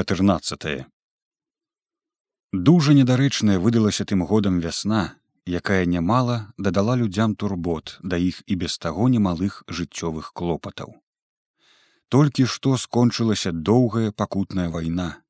[0.00, 0.86] 14
[2.52, 5.00] Дужа недарэчная выдалася тым годам вясна,
[5.44, 10.96] якая нямала дадала людзям турбот да іх і без таго немалых жыццёвых клопатаў.
[12.08, 15.20] Толькі што скончылася доўгая пакутная вайна.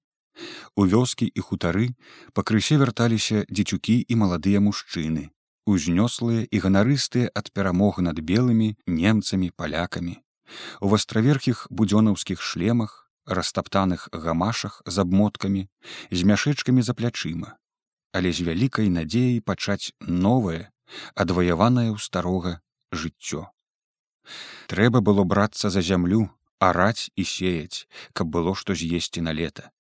[0.77, 1.91] У вёскі і хутары
[2.32, 5.34] пакрысе вярталіся дзецюкі і маладыя мужчыны,
[5.66, 10.18] узнёслыя і ганарыстыя ад перамог над белымі немцамі палякамі.
[10.80, 15.63] У вастраверхіх будзёнаўскіх шлемах, растаптаных гамашах з абмоткамі,
[16.11, 17.54] з мяшэчкамі за плячыма,
[18.13, 20.68] але з вялікай надзеяй пачаць новае,
[21.14, 22.59] адваяванае ў старога
[22.93, 23.46] жыццё.
[24.67, 26.29] Трэба было брацца за зямлю,
[26.59, 29.71] араць і сеяць, каб было што з'есці на лета.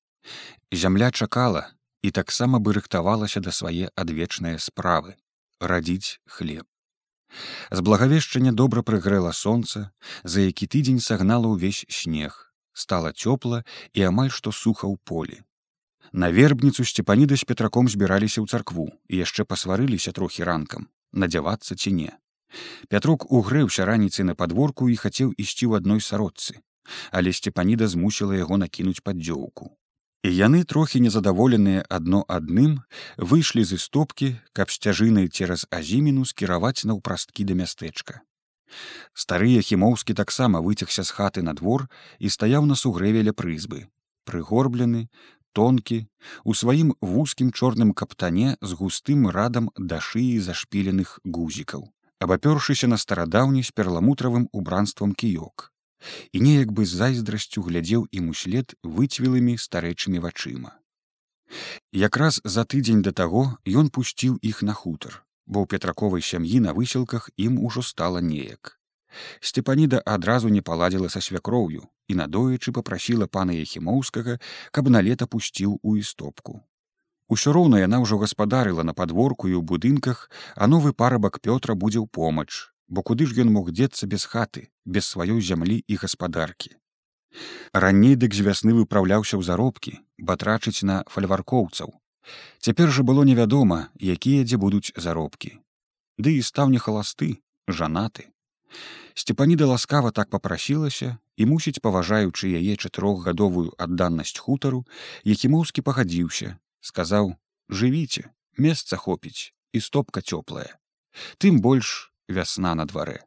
[0.72, 1.68] Зямля чакала
[2.02, 5.16] і таксама бы рыхтавалася да свае адвечныя справы
[5.60, 6.66] радзіць хлеб.
[7.70, 9.90] З благавешчання добра прыгрэла сонца,
[10.24, 15.38] за які тыдзень сагнала ўвесь снег, стала цёпла і амаль што суха ў полі.
[16.12, 21.92] На вербніцу сцепаніда з петраком збіраліся ў царкву і яшчэ пасварыліся трохі ранкам, надзявацца ці
[21.94, 22.10] не.
[22.88, 26.58] Пятрук угрэўся раніцай на падворку і хацеў ісці ў адной сародцы,
[27.14, 29.70] але сцепаніда змусіла яго накінуць паддзёўку.
[30.26, 32.82] І яны трохі незадаволеныя адно адным
[33.16, 38.20] выйшлі з істопкі, каб сцяжынай цераз азіміну скіраваць наўпрасткі да мястэчка.
[39.14, 43.86] Старыя хімоўскі таксама выцягся з хаты на двор і стаяў на сугрэвеля прызбы,
[44.24, 45.08] прыгорблены,
[45.52, 46.06] тонкі,
[46.44, 51.88] у сваім вузкім чорным каптане з густым радам да шыі зашпіленых гузікаў,
[52.20, 55.72] абапёршыся на старадаўні з перламутравым убранствам кіёк.
[56.32, 60.72] І неяк бы з зайздрасцю глядзеў ім услед выцвілымі старэчымі вачыма.
[61.92, 66.74] Якраз за тыдзень да таго ён пусціў іх на хутар, бо ў петраковай сям'і на
[66.76, 68.80] высілках ім ужо стала неяк.
[69.40, 74.38] Сцепаніда адразу не паладзіла са свякроўю і надоечы попрасіла пана Ехімоўскага,
[74.70, 76.60] каб на лета пусціў у істопку.
[77.30, 82.02] Усё роўна яна ўжо гаспадарыла на падворку і ў будынках, а новы парабак Пётра будзе
[82.02, 86.74] ў помач, бо куды ж ён мог дзецца без хаты, без сваёй зямлі і гаспадаркі.
[87.72, 91.94] Раней дык з вясны выпраўляўся ў заробкі, батрачыць на фальваркоўцаў,
[92.60, 95.56] Цяпер жа было невядома, якія дзе будуць заробкі.
[96.20, 98.28] Ды і стаў не халасты, жанаты.
[99.14, 104.84] Сцепаніда ласкава так папрасілася і мусіць паважаючы яе чатырохгадовую адданасць хутару,
[105.24, 107.34] якімоўскі пагадзіўся, сказаў:
[107.80, 110.78] «Жывіце, месца хопіць і стопка цёплая.
[111.38, 113.24] Тым больш вясна на дварэ.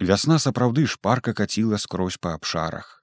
[0.00, 2.99] Вясна сапраўды шпарка каціла скрозь па абшарах.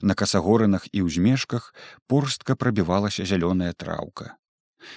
[0.00, 1.74] На касагорынах і ўзмешках
[2.06, 4.36] порстка прабівалася зялёная траўка.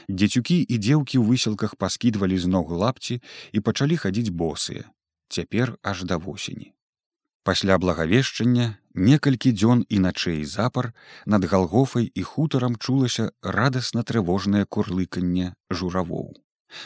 [0.08, 4.90] Дзецюкі і дзеўкі ў высілках паскідвалі з ног лапці і пачалі хадзіць босыя,
[5.30, 6.74] цяпер аж да восені.
[7.44, 10.92] Пасля благавешчання некалькі дзён і начэй запар
[11.26, 16.36] над галгофай і хутарам чулася радасна трывожнае курлыканне журавоў.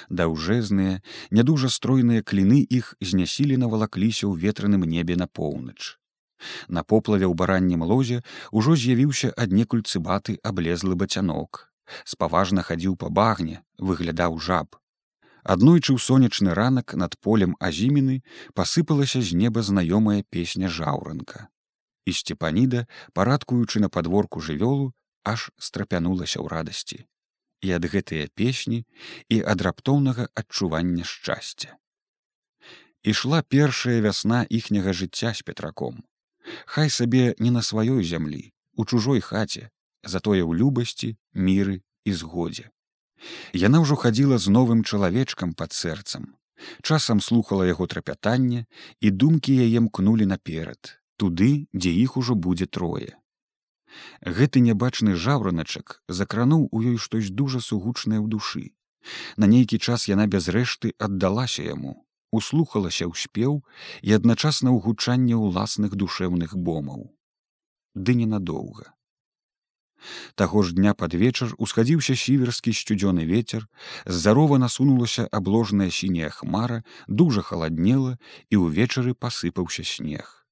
[0.09, 5.97] Даўжэзныя, нядужа стройныя кліны іх знясілі навалакліся ў ветраным небе на поўнач.
[6.67, 8.21] На поплаве ў бараннім лозе
[8.51, 11.69] ўжо з'явіўся аднекуль цыбаты аблезлы бацянок,
[12.05, 14.79] спаважна хадзіў па багне выглядаў жаб.
[15.43, 18.23] Аднойчы ў сонечны ранак над полем азіміны
[18.55, 21.51] пасыпалася з неба знаёмая песня жаўранка.
[22.07, 24.91] І сцепаніда парадкуючы на падворку жывёлу
[25.23, 26.99] аж страпянулася ў радасці.
[27.63, 28.83] І ад гэтыя песні
[29.27, 31.75] і ад раптоўнага адчування шчасця.
[33.03, 36.03] Ішла першая вясна іхняга жыцця з петраком
[36.65, 39.69] хай сабе не на сваёй зямлі у чужой хаце
[40.03, 42.69] затое ў любасці міры і згодзе.
[43.55, 46.35] Яна ўжо хадзіла з новым чалавечкам пад сэрцам.
[46.81, 48.65] Часам слухала яго трапятанне
[48.99, 53.15] і думкі яе мкнулі наперад туды дзе іх ужо будзе трое.
[54.25, 58.65] Гэты нябачны жаўраначак закрануў у ёй штось дужа сугучнае ў душы.
[59.37, 62.02] На нейкі час яна без рэшты аддалася яму
[62.39, 63.61] услухалася ў спеў
[64.01, 67.07] і адначасна ў гучанне ўласных душэўных бомаў
[67.93, 68.93] ды ненадоўга
[70.35, 73.67] Таго ж дня пад вечар усхадзіўся сіверскі сцюдзёны ветер,
[74.05, 78.17] здарова насунулася абложная сіняя хмара, дужа халаднела
[78.49, 80.43] і ўвечары пасыпаўся снег.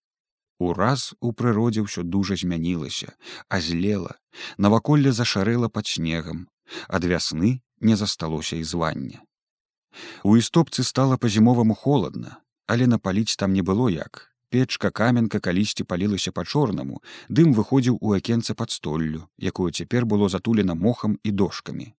[0.62, 3.18] Ураз у прыродзе ўсё дужа змянілася,
[3.50, 4.16] азлела,
[4.57, 6.48] наваколле зашарэла пад снегам,
[6.88, 9.25] ад вясны не засталося і звання.
[10.24, 16.32] У істопцы стала па-зімоваму холадна, але напаліць там не было як, печка каменка калісьці палілася
[16.32, 21.94] па-чорнаму дым выходзіў у акенца пад столлю якое цяпер было затулена мохам і дошкамі.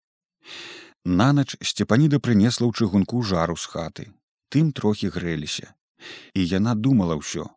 [1.05, 4.05] Нанач сцепаніда прынесла ў чыгунку жару з хаты.
[4.53, 5.75] Тым трохі грэліся.
[6.35, 7.49] І яна думала ўсё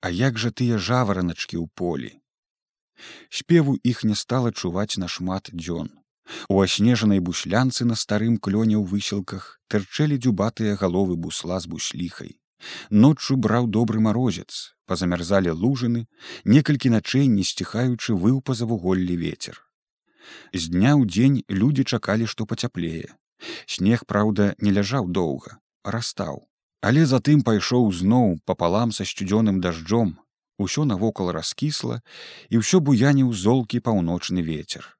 [0.00, 2.12] а як жа тыя жавараначкі ў полі?
[3.28, 5.92] Спеву іх не стала чуваць нашмат дзён.
[6.48, 12.36] У аснежанай бушлянцы на старым клёне ў высілках тырчэлі дзюбатыя галовы бусла з бусліхай.
[12.90, 16.06] Ноччу браў добры марозец, пазамярзалі лужыны,
[16.44, 19.62] некалькі начэй не сціхаючы выў па завуголлі ветер.
[20.52, 23.16] З дня ў дзень людзі чакалі, што пацяплее.
[23.66, 26.46] Снег, праўда, не ляжаў доўга, растаў.
[26.80, 30.16] Але затым пайшоў зноў папалам са сцюдзёным дажджом,
[30.60, 32.00] усё навокал раскісла
[32.48, 34.99] і ўсё буяніў золкі паўночны ветер.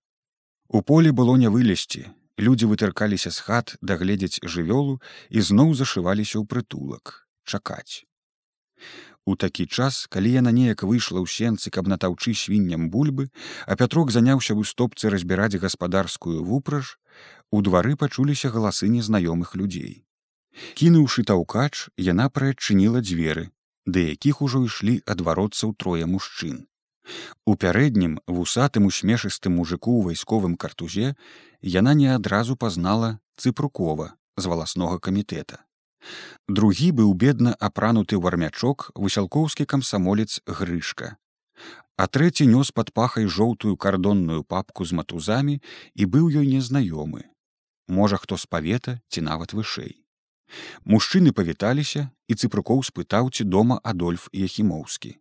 [0.70, 2.06] У полі было не вылезці.
[2.38, 8.06] Людзі вытыркаліся з хат дагледзець жывёлу і зноў зашываліся ў прытулак чакаць.
[9.26, 13.28] У такі час, калі яна неяк выйшла ў сенцы, каб натаўчы свінням бульбы,
[13.66, 17.02] а пятрок заняўся ў стопцы разбіраць гаспадарскую вупраж,
[17.50, 20.06] у двары пачуліся галасы незнаёмых людзей.
[20.78, 23.50] Кінуўшы таўкач, яна прыадчыніла дзверы,
[23.90, 26.69] да якіх ужо ішлі адваротцаў трое мужчын.
[27.46, 31.14] У пярэднім вусатым усмешыстым мужику ў вайсковым картузе
[31.62, 35.64] яна не адразу пазнала цыпрукова з валаснога камітэта.
[36.48, 41.16] Другі быў бедна апрануты ў армячок высялкоўскі камсамолец грышка.
[42.00, 45.60] А трэці нёс пад пахай жоўтую кардонную папку з матузамі
[45.94, 47.28] і быў ёй незнаёмы.
[47.88, 50.00] Можа, хто з павета ці нават вышэй.
[50.84, 55.18] Мужчыны павіталіся і цыпрукоў спытаў ці дома Адольф Яхімоўскі.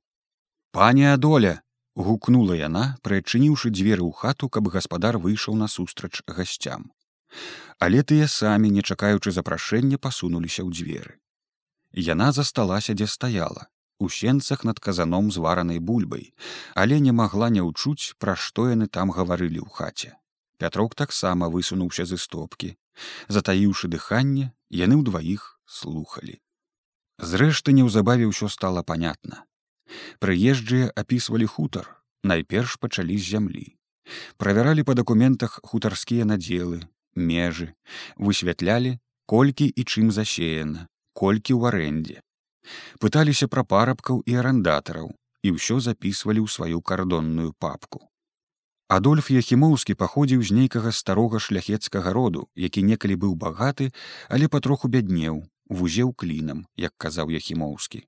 [0.72, 1.62] Паня Адоля,
[1.96, 6.92] гукнула яна прыадчыніўшы дзверы ў хату каб гаспадар выйшаў насустрач гасцям.
[7.80, 11.14] Але тыя самі не чакаючы запрашэння пасунуліся ў дзверы.
[11.94, 13.70] Яна засталася дзе стаяла
[14.00, 16.34] у сенцах над казаном з варанай бульбай
[16.74, 20.14] але не магла не ўчуць пра што яны там гаварылі ў хаце.
[20.60, 22.76] Пятрок таксама высунуўся з істопкі.
[23.28, 24.52] Затаіўшы дыханне
[24.84, 26.40] яны ўдваіх слухали
[27.20, 29.44] зрэшты неўзабаве ўсё стала понятна
[30.20, 31.90] Прыезджыя апісвалі хутар,
[32.24, 33.68] найперш пачалі з зямлі.
[34.38, 36.82] Правяралі па дакументах хутарскія надзелы,
[37.16, 37.74] межы,
[38.18, 42.18] высвятлялі, колькі і чым засеяна, колькі ў арэндзе.
[43.00, 45.14] Пыталіся пра парабкаў і арандатараў
[45.44, 48.10] і ўсё запісвалі ў сваю кардонную папку.
[48.90, 53.94] Адольф Яхімоўскі паходзіў з нейкага старога шляхецкага роду, які некалі быў багаты,
[54.34, 58.02] але патроху бяднеў, вузеў клінам, як казаў Яхімоўскі.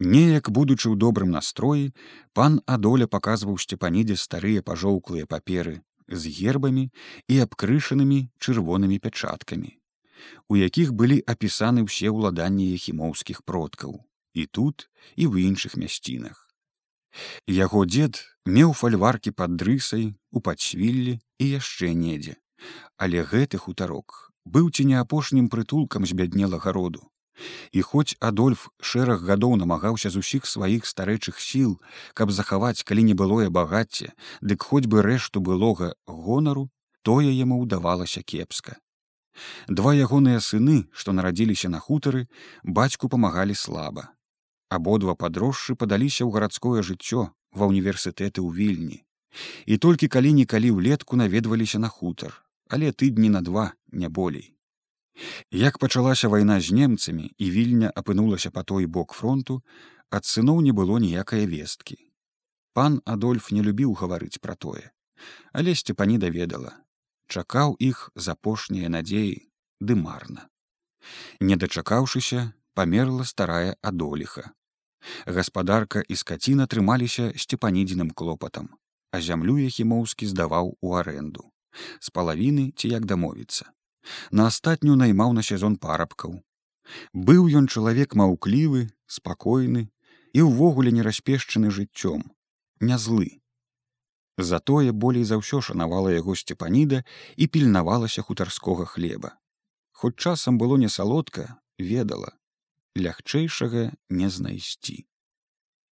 [0.00, 1.92] Неяк будучы ў добрым настроі,
[2.32, 6.88] пан Адоля паказваў сцепанідзе старыя пажоўклыя паперы з гербамі
[7.28, 9.78] і абкрышанымі чырвонымі пячаткамі,
[10.48, 14.00] у якіх былі апісаны ўсе ўладанні хімоўскіх продкаў
[14.34, 16.48] і тут і ў іншых мясцінах.
[17.46, 22.40] Яго дзед меў фальваркі пад дрысай у падсвіллі і яшчэ недзе,
[22.96, 27.11] але гэты хутарок быў ці не апошнім прытулкам збяднелага роду
[27.72, 31.80] І хоць Адольф шэраг гадоў намагаўся з усіх сваіх старэчых сіл,
[32.14, 36.68] каб захаваць, калі не былое багацце, дык хоць бы рэшту былога гонару,
[37.02, 38.76] тое яму ўдавалася кепска.
[39.68, 42.28] Два ягоныя сыны, што нарадзіліся на хутары,
[42.62, 44.12] бацьку памагалі слаба.
[44.68, 48.98] Абодва падрожшы падаліся ў гарадское жыццё ва ўніверсітэты ў вільні.
[49.66, 52.36] І толькі калі-нікалі ўлетку наведваліся на хутар,
[52.68, 54.52] але тыдні на два не болей.
[55.50, 59.60] Як пачалася вайна з немцамі і вільня апынулася па той бок фронту,
[60.10, 61.96] ад сыноў не было ніякай весткі.
[62.72, 64.88] Пан Адольф не любіў гаварыць пра тое,
[65.52, 66.72] але сцепані даведала,
[67.28, 69.36] чакаў іх з апошнія надзеі
[69.80, 70.48] ды марна.
[71.40, 74.52] Не дачакаўшыся, памерла старая адоліха.
[75.26, 78.72] Гаспадарка і скаціна трымаліся сцепанідзеным клопатам,
[79.12, 81.50] а зямлю яхімоўскі здаваў у арэнду.
[82.00, 83.72] З палавіны ці як дамовіцца
[84.30, 86.40] на астатнюю наймаў на сезон парабкаў.
[87.12, 89.88] Быў ён чалавек маўклівы, спакойны
[90.32, 92.24] і ўвогуле не распешчаны жыццём,
[92.80, 93.42] не злы.
[94.38, 97.04] Затое болей за ўсё шанавала яго сцепаніда
[97.36, 99.36] і пільнавалася хутарскога хлеба.
[99.92, 102.32] Хоць часам было не салодка, ведала,
[102.96, 105.04] лягчэйшага не знайсці.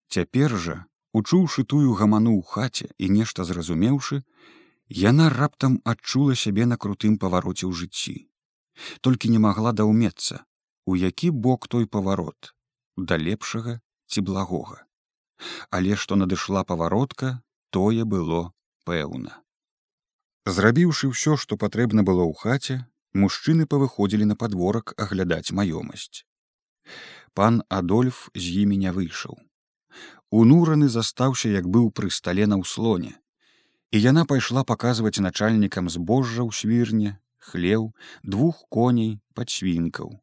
[0.09, 0.77] Цяпер жа,
[1.13, 4.23] учуўшы тую гаману ў хаце і нешта зразумеўшы,
[4.89, 8.25] Яна раптам адчула сябе на крутым павароце ў жыцці.
[9.05, 10.41] Толькі не магла даўмецца,
[10.89, 12.55] у які бок той паварот,
[12.97, 13.77] да лепшага
[14.09, 14.81] ці благога.
[15.69, 18.49] Але што надышла паваротка, тое было
[18.89, 19.37] пэўна.
[20.49, 22.81] Зрабіўшы ўсё, што патрэбна было ў хаце,
[23.13, 26.25] мужчыны павыходзілі на падворак аглядаць маёмасць.
[27.37, 29.37] Пан Адольф з імі не выйшаў.
[30.33, 33.13] Унураны застаўся, як быў пры стале на ўслоне,
[33.91, 37.11] і яна пайшла паказваць начальнікам збожжа ў свірне
[37.51, 37.91] хлеў
[38.23, 40.17] двух коней пад свінкаў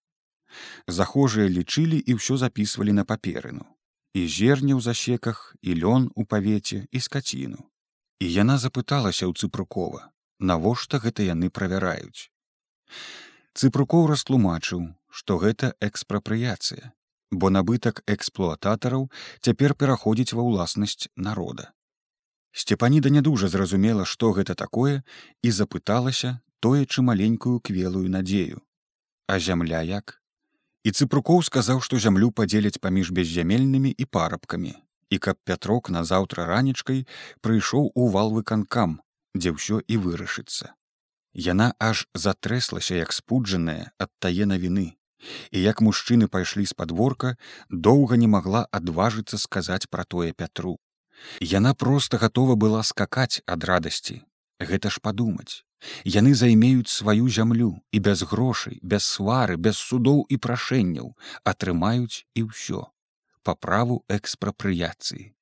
[0.86, 3.66] захожыя лічылі і ўсё записывалі на паперыну.
[4.14, 7.60] І зерне ў засеках і лён у павеце і скаціну.
[8.20, 10.08] І яна запыталася ў цыпрукова
[10.40, 12.32] навошта гэта яны правяраюць.
[13.56, 16.92] Цыпрукоў растлумачыў што гэта экспрапрыяцыя
[17.32, 19.08] бо набытак эксплуататараў
[19.40, 21.72] цяпер пераходзіць ва ўласнасць народа
[22.56, 25.02] сцепаніда не дужа зразумела што гэта такое
[25.42, 28.62] і запыталася тоечы маленькую квелую надзею.
[29.28, 30.16] А зямля як?
[30.86, 34.72] І цыпрукоў сказаў што зямлю падзеляць паміж беззямельнымі і парабкамі
[35.10, 37.04] і каб пятрок назаўтра ранечкай
[37.44, 38.98] прыйшоў у валвыканкам
[39.36, 40.72] дзе ўсё і вырашыцца.
[41.36, 44.96] Яна аж затрэслася як спуджаная ад тае навіны
[45.52, 47.36] і як мужчыны пайшлі з падворка
[47.68, 50.76] доўга не магла адважыцца сказаць пра тое пятру
[51.40, 54.22] яна проста гатова была скакаць ад радасці.
[54.60, 55.62] Гэта ж падумаць.
[56.04, 61.12] Яны займеюць сваю зямлю і без грошай без свары без судоў і прашэнняў
[61.44, 62.88] атрымаюць і ўсё
[63.44, 65.32] па праву экспрапрыяцыі.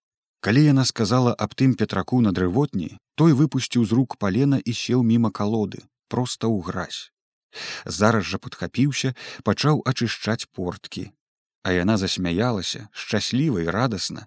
[0.45, 5.07] Калі яна сказала аб тым петраку на дрывотні той выпусціў з рук палена і сеў
[5.11, 7.15] міма калоды проста ў гразь.
[7.87, 9.15] Зараз жа падхапіўся
[9.47, 11.09] пачаў ачышчаць порткі.
[11.65, 14.27] А яна засмяялася шчасліва і радасна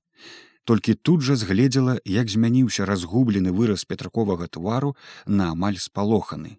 [0.70, 4.94] толькі тут жа згледзела як змяніўся разгублены выраз петраковага твару
[5.40, 6.54] на амаль спалоханы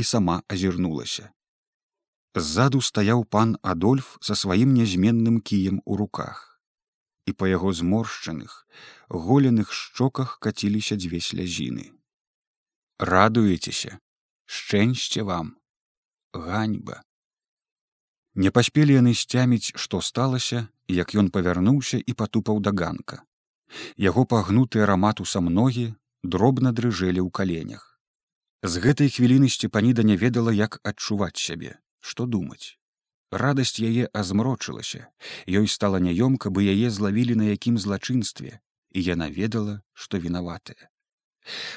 [0.00, 1.30] і сама азірнулася
[2.48, 6.44] ззаду стаяў пан адольф са сваім нязменным кіем у руках
[7.26, 8.58] і па яго зморшчаных
[9.28, 11.90] голеных шчоках каціліся дзве слязіны
[13.14, 13.98] радуецеся
[14.46, 15.56] шчэнсце вам
[16.34, 17.02] ганьба.
[18.34, 23.22] Не паспелі яны сцяміць, што сталася, як ён павярнуўся і патупаў да ганка.
[23.96, 27.86] Яго пагнуты арамату са многі дробна дрыжэлі ў каленях.
[28.62, 32.76] З гэтай хвіліны сцепаніда не ведала, як адчуваць сябе, што думаць.
[33.32, 35.06] Радасць яе азмрочылася,
[35.48, 38.58] ёй стала няёмка, бы яе злавілі на якім злачынстве,
[38.90, 40.90] і яна ведала, што вінаватая.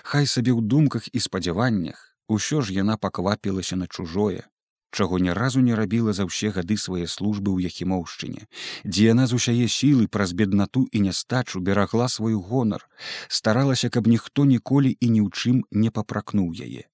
[0.04, 4.48] Хай сабе ў думках і спадзяваннях Усё ж яна паквапілася на чужое,
[4.94, 8.46] чаго ні разу не рабіла за ўсе гады свае службы ў яхімоўшчыне,
[8.86, 12.86] дзе яна з усяе сілы праз беднату і нястачу берагла свой гонар,
[13.28, 16.86] старалася, каб ніхто ніколі і ні ў чым не папракнуў яе.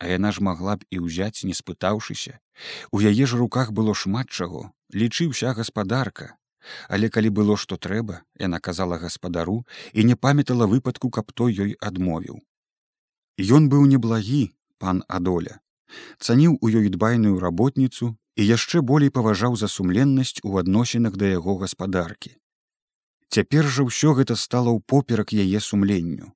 [0.00, 2.40] А яна ж магла б і ўзяць, не спытаўшыся.
[2.90, 6.34] У яе ж руках было шмат чаго, лічыўся гаспадарка.
[6.88, 11.76] Але калі было што трэба, яна казала гаспадару і не памятала выпадку, каб той ёй
[11.78, 12.40] адмовіў.
[13.38, 15.62] Ён быў неблагі пан адоля
[16.18, 21.56] цаніў у ёй дбайную работніцу і яшчэ болей паважаў за сумленнасць у адносінах да яго
[21.62, 22.36] гаспадаркі.
[23.32, 26.32] Цяпер жа ўсё гэта стала ў поперак яе сумленню.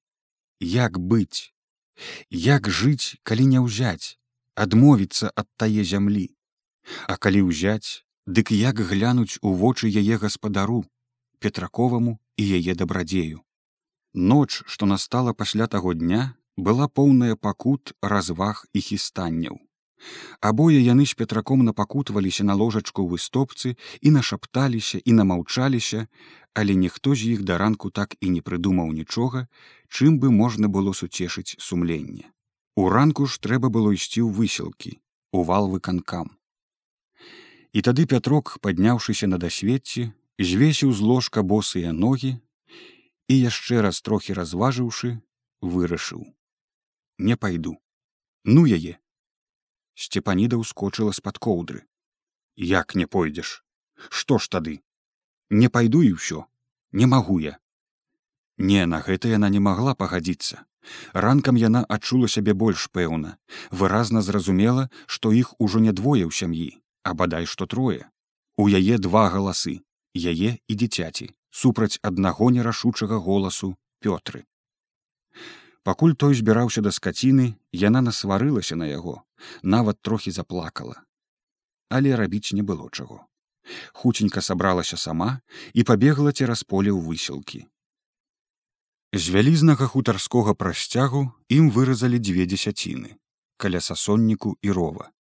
[0.60, 1.52] Як быць?
[2.30, 4.16] Як жыць калі не ўзяць
[4.56, 6.32] адмовіцца ад тае зямлі?
[7.06, 10.84] А калі ўзяць дык як глянуць у вочы яе гаспадару
[11.40, 13.44] петраковаму і яе дабрадзею?
[14.16, 19.60] Ноч што настала пасля таго дня была поўная пакут разваг і хістанняў.
[20.40, 26.06] Абое яны з пятраком напакутваліся на ложачку ў выстопцы і нашапталіся і намаўчаліся,
[26.54, 29.48] але ніхто з іх да ранку так і не прыдумаў нічога,
[29.88, 32.32] чым бы можна было суцешыць сумленне.
[32.76, 35.00] У ранку ж трэба было ісці ў высілкі,
[35.32, 36.36] у валвы канкам.
[37.72, 42.36] І тады пятрок, падняўшыся на дасвецці, звесіў з ложка босыя ногі
[43.28, 45.20] і яшчэ раз трохі разважыўшы,
[45.60, 46.24] вырашыў
[47.18, 47.76] не пайду
[48.44, 48.96] ну яе
[49.96, 51.84] сцепаніда ўскочыла з-пад коўдры
[52.70, 53.62] як не пойдзеш
[54.10, 54.74] што ж тады?
[55.50, 56.44] Не пайду і ўсё
[56.92, 57.56] не магу я
[58.58, 60.64] не на гэта яна не магла пагадзіцца.
[61.12, 63.36] Ранкам яна адчула сябе больш пэўна.
[63.70, 66.68] Выразна зразумела што іх ужо не двое ў сям'і
[67.02, 68.08] а бадай што трое.
[68.56, 69.80] У яе два галасы
[70.16, 74.44] яе і дзіцяці супраць аднаго нерашучага голасу пётры
[75.86, 77.44] пакуль той збіраўся да скаціны
[77.86, 79.22] яна насварылася на яго
[79.62, 80.98] нават трохі заплакала.
[81.88, 83.22] Але рабіць не было чаго.
[83.92, 85.28] Хуценька сабралася сама
[85.74, 87.62] і пабегла цераз поле ў высілкі.
[89.14, 91.22] З вялізнага хутарскога прасцягу
[91.60, 93.14] ім выразалі дзве дзесяціны
[93.56, 95.10] каля сасонніку і рова.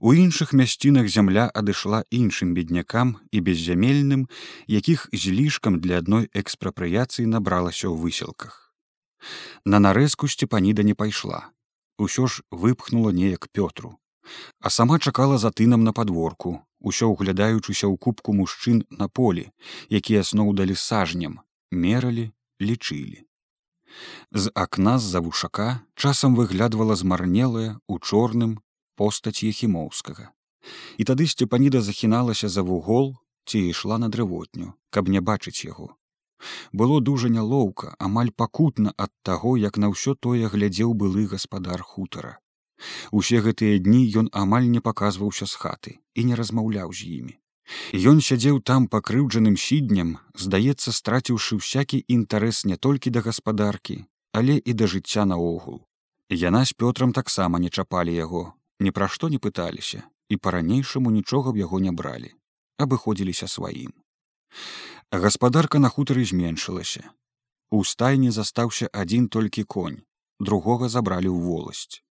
[0.00, 4.26] У іншых мясцінах зямля адышла іншым беднякам і беззямельным
[4.66, 8.63] якіх злішкам для адной экспрапрыяцыі набралася ў высілках
[9.64, 11.50] На нарэзку сцепаніда не пайшла.
[11.98, 13.98] Усё ж выпхнула неяк пётру.
[14.60, 19.50] А сама чакала за тынам на падворку, усё ўглядаючыся ў кубку мужчын на полі,
[19.88, 21.40] якія сноўдалі сажнем,
[21.70, 23.24] мералі, лічылі.
[24.32, 28.58] З акна з-за вушака часам выглядвала змарнелая у чорным
[28.96, 30.32] постаць ехімоўскага.
[30.98, 33.14] І тады сцепаніда захіналася за вугол
[33.44, 35.94] ці ішла на дрывотню, каб не бачыць яго.
[36.72, 42.38] Было дужа нялоўка амаль пакутна ад таго як на ўсё тое глядзеў былы гаспадар хутара.
[43.10, 47.34] Усе гэтыя дні ён амаль не паказваўся з хаты і не размаўляў з імі.
[48.10, 54.72] Ён сядзеў там пакрыўджаным сіднем здаецца страціўшы всякі інтарэс не толькі да гаспадаркі але і
[54.74, 55.86] да жыцця наогул.
[56.28, 58.44] Яна з пётрам таксама не чапалі яго
[58.80, 62.30] ні пра што не пыталіся і па-ранейшаму нічога б яго не бралі
[62.84, 63.92] абыходзіліся сваім
[65.10, 67.02] гаспадарка на хутары зменшылася.
[67.70, 70.02] У стайні застаўся адзін толькі конь
[70.40, 72.02] другога забралі ў воласць.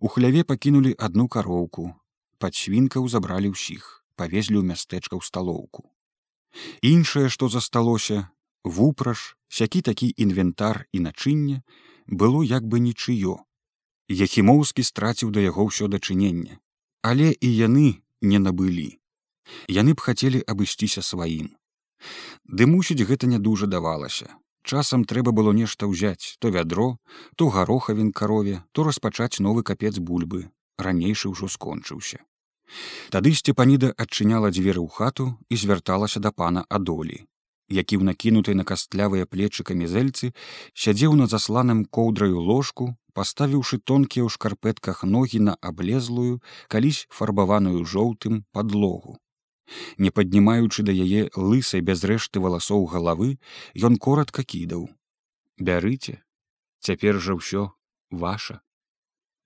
[0.00, 1.92] У хляве пакінулі адну кароўку
[2.38, 5.88] пад свінкаў забралі ўсіх павезлі ў мястэчка ў сталоўку.
[6.82, 8.28] Іншае што засталося
[8.64, 11.62] вупраж сякі такі інвентар і начынне
[12.06, 13.38] было як бы нічыё.
[14.12, 16.60] Яхімоўскі страціў да яго ўсё дачынення,
[17.00, 19.00] але і яны не набылі.
[19.68, 21.56] Яны б хацелі абысціся сваім.
[22.46, 24.30] Ды мусіць гэта не дужа давалася.
[24.62, 26.98] Часам трэба было нешта ўзяць то вядро,
[27.36, 32.22] то гарохавін карове, то распачаць новы капец бульбы, ранейшы ўжо скончыўся.
[33.10, 37.18] Тады сцепаніда адчыняла дзверы ў хату і звярталася да пана адолі,
[37.68, 40.32] які ў накінутай на кастлявыя плечы камізэльцы
[40.84, 46.40] сядзеў на засланым коўдраю ложку паставіўшы тонкія ў шкарпэтках ногі на аблезлую
[46.72, 49.18] калісь фарбаваную жоўтым подлогу
[49.98, 53.38] не паднімаючы да яе лысай без рэшты валасоў галавы
[53.76, 54.88] ён коротко кідаў.
[55.58, 56.18] Бярыце
[56.80, 57.70] цяпер жа ўсё
[58.10, 58.60] ваша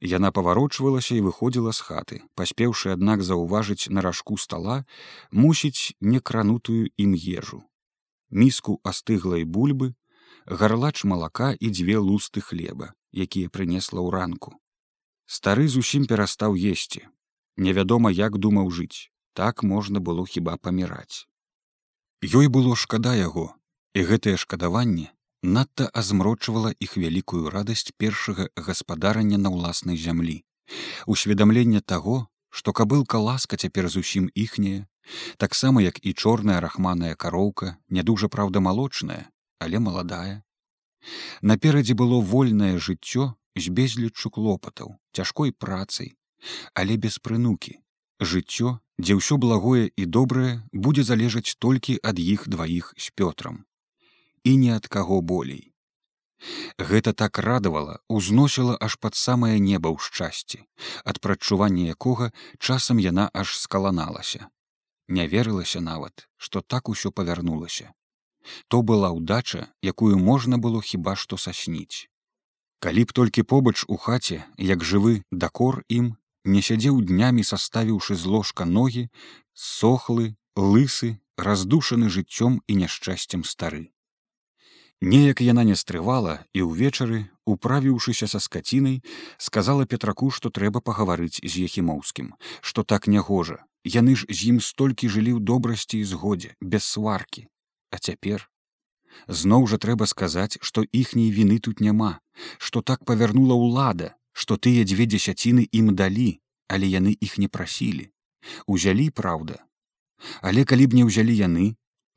[0.01, 2.17] яна паварочвалася і выходзіла з хаты.
[2.35, 4.85] Паспеўшы аднак заўважыць на ражку стола
[5.33, 7.65] мусіць некранутую ім ежу.
[8.31, 9.95] Міску астыглай бульбы
[10.47, 14.57] гарлач малака і дзве лусты хлеба якія прынесла ў ранку
[15.27, 17.03] стары зусім перастаў есці.
[17.57, 21.29] Невядома як думаў жыць так можна было хіба паміраць.
[22.25, 23.53] Ёй было шкада яго
[23.95, 25.13] і гэтае шкадаванне
[25.57, 30.41] надта азмрочвала іх вялікую радасць першага гаспадарання на ўласнай зямлі.
[31.07, 32.19] Усведамленне таго
[32.51, 34.89] што кабылка ласка цяпер зусім іхняе
[35.37, 39.23] таксама як і чорная рахманая кароўка не дужа праўда малочная
[39.59, 40.45] але маладая.
[41.43, 46.17] Наперадзе было вольнае жыццё з безліччу клопатаў, цяжкой працай,
[46.75, 47.81] але без прынукі.
[48.21, 53.65] Жыццё, дзе ўсё благое і добрае будзе залежаць толькі ад іх дваіх з пётрам.
[54.45, 55.73] І ні ад каго болей.
[56.79, 60.65] Гэта так радавала, узносіла аж пад самае неба ў шчасці,
[61.05, 64.49] ад прадчування якога часам яна аж скаланалася.
[65.09, 67.93] Не верылася нават, што так усё павярнулася
[68.69, 72.09] то была ўдача якую можна было хіба што сасніць
[72.85, 76.15] калі б толькі побач у хаце як жывы дакор ім
[76.47, 79.09] не сядзеў днямі составіўшы з ложка ногі
[79.53, 83.93] сохлы лысы раздушаны жыццём і няшчасцем стары.
[85.01, 89.03] Неяк яна не стрывала і ўвечары управіўшыся са скацінай
[89.37, 92.33] сказала петраку што трэба пагаварыць з ехімоўскім
[92.63, 97.47] што так нягожа яны ж з ім столькі жылі ў добрасці і згодзе без сваркі.
[97.95, 98.51] А цяпер?
[99.31, 102.19] Зноў жа трэба сказаць, што іхняй віны тут няма,
[102.59, 106.29] што так павярнула ўлада, што тыя дзве дзесяціны ім далі,
[106.69, 108.11] але яны іх не прасілі.
[108.67, 109.59] Узялі праўда.
[110.43, 111.67] Але калі б не ўзялі яны,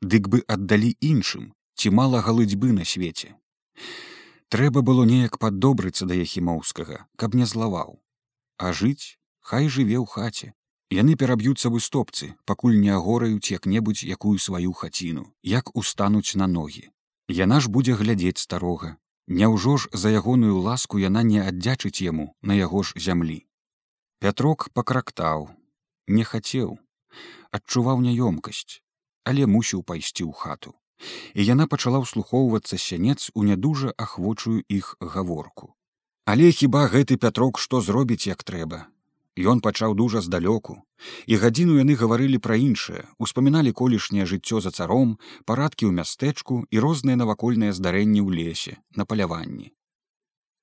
[0.04, 3.34] дык бы аддалі іншым, ці мала галыцьбы на свеце.
[4.52, 7.98] Трэба было неяк паддобрыцца да яхімоўскага, каб не злаваў.
[8.58, 10.52] А жыць хай жыве ў хаце,
[10.90, 16.82] яны пераб'юцца выстопцы пакуль не агораюць як-небудзь якую сваю хаціну як устануць на ногі
[17.40, 18.96] яна ж будзе глядзець старога
[19.30, 23.40] няўжо ж за ягоную ласку яна не аддзячыць яму на яго ж зямлі?
[24.18, 25.48] Пятрок пакрактаў
[26.06, 26.78] не хацеў
[27.56, 28.82] адчуваў няёмкасць
[29.24, 30.72] але мусіў пайсці ў хату.
[31.34, 35.74] І яна пачала ўслухоўвацца сянец у нядужа ахвочую іх гаворку.
[36.28, 38.86] Але хіба гэты пятрок што зробіць як трэба
[39.38, 40.82] Ён пачаў дужа здалёку,
[41.26, 46.76] і гадзіну яны гаварылі пра іншае, успаміналі колішняе жыццё за царом, парадкі ў мястэчку і
[46.82, 49.70] розныя навакольныя здарэнні ў лесе, на паляванні.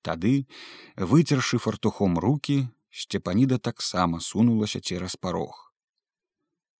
[0.04, 0.48] Тады,
[0.96, 5.72] выцершы фартухом руки, сцепаніда таксама сунулася цераз парог.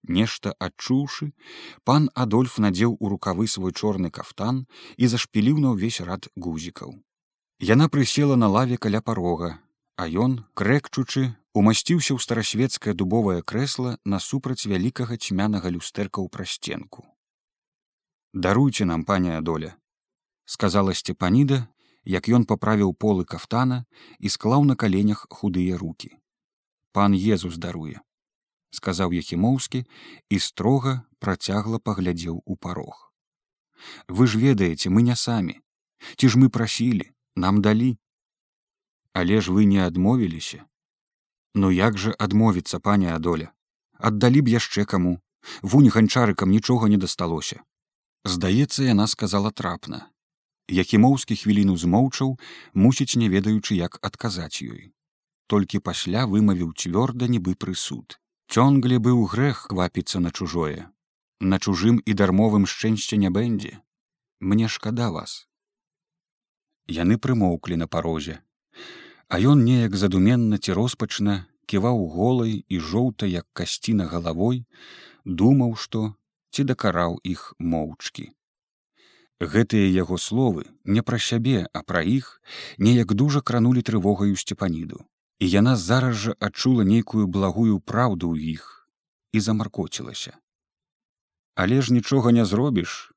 [0.08, 1.32] Нешта адчуўшы,
[1.84, 6.96] пан Адольф надзеў у рукавы свой чорны кафтан і зашпіліў на ўвесь рад гузікаў.
[7.60, 9.60] Яна прысела на лаве каля парога,
[9.98, 17.06] а ён, крэкчучы, умасціўся ў старасветскае дубовае крэсла насупраць вялікага цьмянага люстэрка ў прасценку.
[18.34, 19.74] Даруйце нам паня доля,
[20.46, 21.66] сказала сцепаніда,
[22.04, 23.84] як ён паправіў полы кафтана
[24.20, 26.14] і склаў на каленях худыя руки.
[26.94, 28.00] Пан Езус даруе,
[28.72, 29.84] сказаў Яхімоўскі
[30.30, 33.08] і строга працягла паглядзеў у парог.
[34.08, 35.60] вы ж ведаеце мы не самі
[36.18, 37.98] ці ж мы прасілі нам далі
[39.14, 40.66] але ж вы не адмовіліся
[41.62, 43.54] ну як жа адмовіцца паня адоля
[44.10, 45.18] аддалі б яшчэ каму.
[45.62, 47.64] Вунь ганчарыкам нічога не дасталося
[48.28, 50.00] здаецца яна сказала трапна.
[50.68, 52.36] Якімоўскі хвіліну змоўчаў
[52.86, 54.92] мусіць не ведаючы як адказаць ёй.
[55.48, 58.20] Толькі пасля вымавіў цвёрда нібы прысуд.
[58.52, 60.92] Цёнгле быў грэх квапіцца на чужое.
[61.40, 63.80] На чужым і дармовым шчэншце не бэндзе.
[64.40, 65.48] Мне шкада вас
[66.88, 68.40] яны прымоўклі на парозе
[69.28, 71.36] а ён неяк задуменна ці роспачна
[71.72, 74.64] ківаў голай і жоўта як касціна галавой
[75.42, 76.06] думаў што
[76.52, 77.44] ці дакараў іх
[77.76, 78.30] моўчкі
[79.56, 80.66] гэтыя яго словы
[80.98, 82.32] не пра сябе а пра іх
[82.88, 85.04] неяк дужа кранулі трывогаю сцепаніду
[85.40, 88.74] і яна зараз жа адчула нейкую благую праўду ў іх
[89.32, 90.38] і замаркоцілася.
[91.56, 93.12] Але ж нічога не зробіш,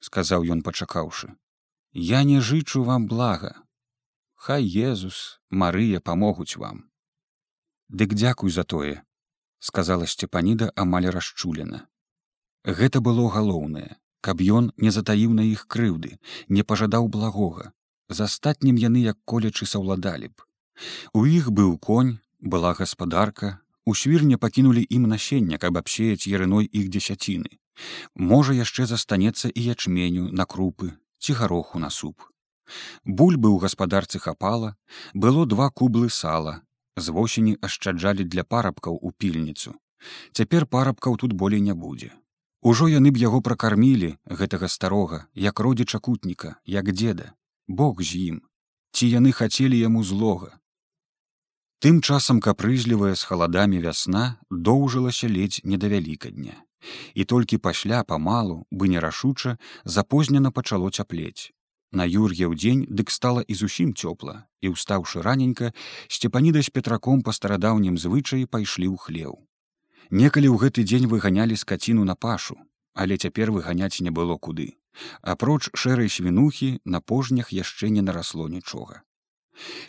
[0.00, 1.32] сказаў ён пачакаўшы.
[1.92, 3.52] Я не жычу вам блага.
[4.46, 6.76] Хай Езус, Марыя памогуць вам.
[7.88, 9.02] Дык дзякуй за тое,
[9.58, 11.80] сказала сцепаніда амаль расчулена.
[12.62, 16.12] Гэта было галоўнае, каб ён не затаіў на іх крыўды,
[16.46, 17.72] не пажадаў благога.
[18.08, 20.46] За астатнім яны як колячы саўладалі б.
[21.10, 23.50] У іх быў конь, была гаспадарка,
[23.84, 27.58] у свірне пакінулі ім насення, каб абсеяць ярыной іх дзесяціны.
[28.14, 32.30] Можа яшчэ застанецца і ячменю на крупы ці гароху на суп.
[33.04, 34.76] Бульбы ў гаспадарцы хапала,
[35.14, 36.60] было два кублы сала,
[36.96, 39.74] з восені ашчаджалі для парабкаў у пільніцу.
[40.32, 42.12] Цяпер парабкаў тут болей не будзе.
[42.62, 47.32] Ужо яны б яго пракармілі гэтага старога, як родзіча кутніка, як дзеда,
[47.68, 48.36] Бог з ім,
[48.92, 50.56] ці яны хацелі яму злога,
[51.78, 56.56] Тым часам капрызлівая з халадамі вясна доўжылася ледзь не да вялікадня.
[57.14, 61.52] І толькі пасля памалу бы нерашуча запознена пачало цяплець.
[61.92, 65.72] На юр'е ў дзень дык стала і зусім цёпла, і ўстаўшы раненька,
[66.08, 69.32] сцепаніда з петраком па старадаўнім звычаі пайшлі ў хлеў.
[70.10, 72.58] Некалі ў гэты дзень выганялі скаціну на пашу,
[72.94, 74.74] але цяпер выганяць не было куды.
[75.22, 79.02] Апроч шэрай свінухі на пожнях яшчэ не нарасло нічога.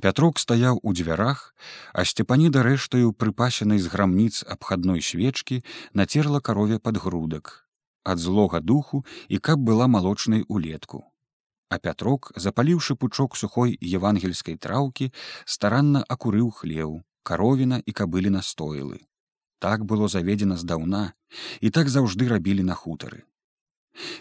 [0.02, 1.56] Пятрок стаяў у дзвярах,
[1.94, 7.68] а сцепаніда рэштаю прыпасенай з грамніц абхадной свечкі нацерла карове пад грудак
[8.08, 11.04] ад злога духу і каб была малочнай улетку.
[11.70, 15.12] А пятрок, запаліўшы пучок сухой евангельскай траўкі,
[15.46, 19.04] старанна акурыў хлеў, каровіна і кабылі настойлы.
[19.60, 21.14] Так было заведзена здаўна
[21.62, 23.26] і так заўжды рабілі на хутары.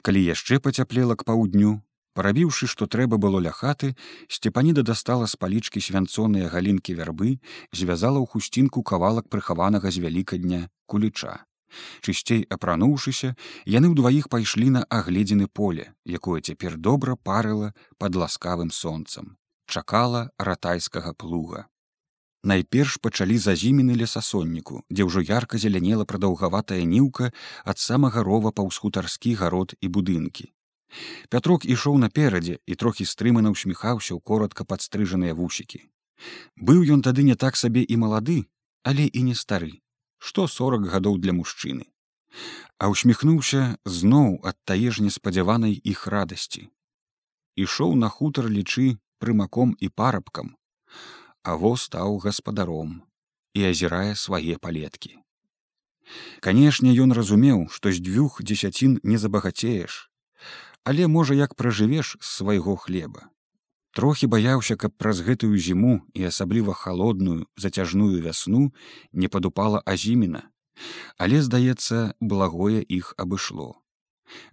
[0.03, 1.83] Калі яшчэ пацяплела к паўдню,
[2.17, 3.93] Парабіўшы, што трэба было ля хаты,
[4.33, 7.33] сцепаніда дастала з палічкі свянцоныя галінкі вярбы,
[7.77, 11.35] звязала ў хусцінку кавалак прыхаванага з вялікадня куліча.
[12.01, 13.35] Чысцей апрануўшыся,
[13.67, 19.37] яны ўдваіх пайшлі на агледзены поле, якое цяпер добра парыла пад ласкавым сонцам.
[19.67, 21.67] Чакала ратайскага плуга.
[22.47, 27.33] Найперш пачалі зазімены лесасонніку, дзе ўжо ярка зелянела прадаўгаватая ніўка
[27.65, 30.47] ад самага рова паўсхутарскі гарод і будынкі.
[31.29, 35.83] Пятрок ішоў наперадзе і трохі стрымана ўсміхаўся ў коротка падстрыжаныя вусікі.
[36.57, 38.39] Быў ён тады не так сабе і малады,
[38.87, 39.83] але і не стары,
[40.19, 41.87] што сорок гадоў для мужчыны.
[42.79, 46.69] А ўсміхнуўся зноў ад тае ж неспадзяванай іх радасці.
[47.57, 50.57] Ішоў на хутар лічы прымаком і парабкам,
[51.43, 53.01] а во стаў гаспадаром
[53.55, 55.17] і азірае свае палеткі.
[56.41, 60.11] Канешне, ён разумеў, што з дзвюх дзесяцін не забагацееш,
[60.85, 63.27] але можа як пражывеш з свайго хлеба
[63.99, 68.71] трохі баяўся каб праз гэтую зіму і асабліва халодную зацяжную вясну
[69.13, 70.45] не падупала азімена
[71.19, 73.81] але здаецца благое іх абышло.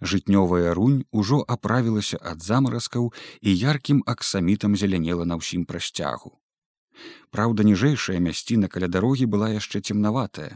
[0.01, 3.09] Жытнёвая рунь ужо аправілася ад замаразкаў
[3.41, 6.37] і яркім аксамітам зелянела на ўсім прасцягу
[7.33, 10.51] Праўда ніжэйшая мясціна каля дарогі была яшчэ цемнаватая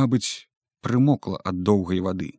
[0.00, 0.48] мабыць
[0.86, 2.30] прымокла ад доўгай вады.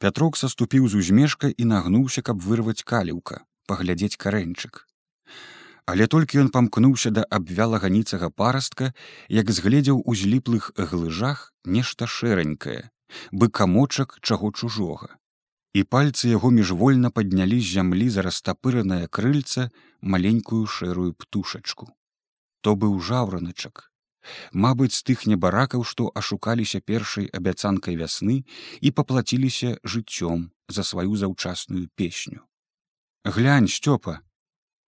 [0.00, 4.80] Пятрок саступіў з узмешка і нагнуўся, каб вырваць каліўка, паглядзець карэнчык.
[5.86, 8.92] Але толькі ён памкнуўся да абвялага ніцага парастка,
[9.28, 12.88] як згледзеў у зліплых глыжах нешта шэранькае,
[13.32, 15.16] бы камочак чаго чужога.
[15.74, 21.90] І пальцы яго міжвольна паднялі з зямлі за растапыранае крыльца маленькую шэрую птушачку.
[22.62, 23.90] То быў жаўраначак,
[24.52, 28.36] Мабыць, з тых небаракаў, што ашукаліся першай абяцанкай вясны
[28.80, 32.40] і паплаціліся жыццём за сваю заўчасную песню.
[33.24, 34.20] Глянь, сцёпа.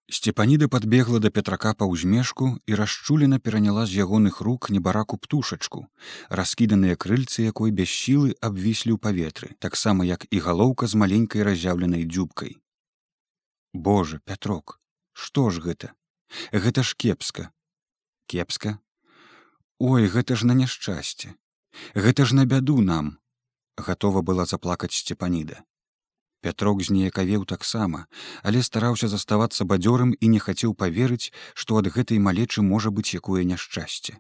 [0.09, 5.91] Сцепаніда падбегла да петрака па ўзмешку і расчулена пераняла з ягоных рук небараку птушачку,
[6.31, 12.07] раскіданыя крыльцы якой без сілы абвіслі ў паветры, таксама як і галоўка з маленькай раз'яўленай
[12.07, 12.59] дзюбкай.
[13.75, 14.79] Боже пятрок
[15.17, 15.95] што ж гэта?
[16.53, 17.51] Гэта ж кепска.
[18.31, 18.79] Кепска?
[19.81, 21.35] Ой гэта ж на няшчасце.
[21.99, 23.17] Гэта ж на бяду нам.
[23.75, 25.65] Гатова была заплакаць сцепаніда
[26.43, 28.07] пятрок зніякавеў таксама
[28.43, 33.45] але стараўся заставацца бадзёрым і не хацеў паверыць што ад гэтай малечы можа быць якое
[33.45, 34.19] няшчасце.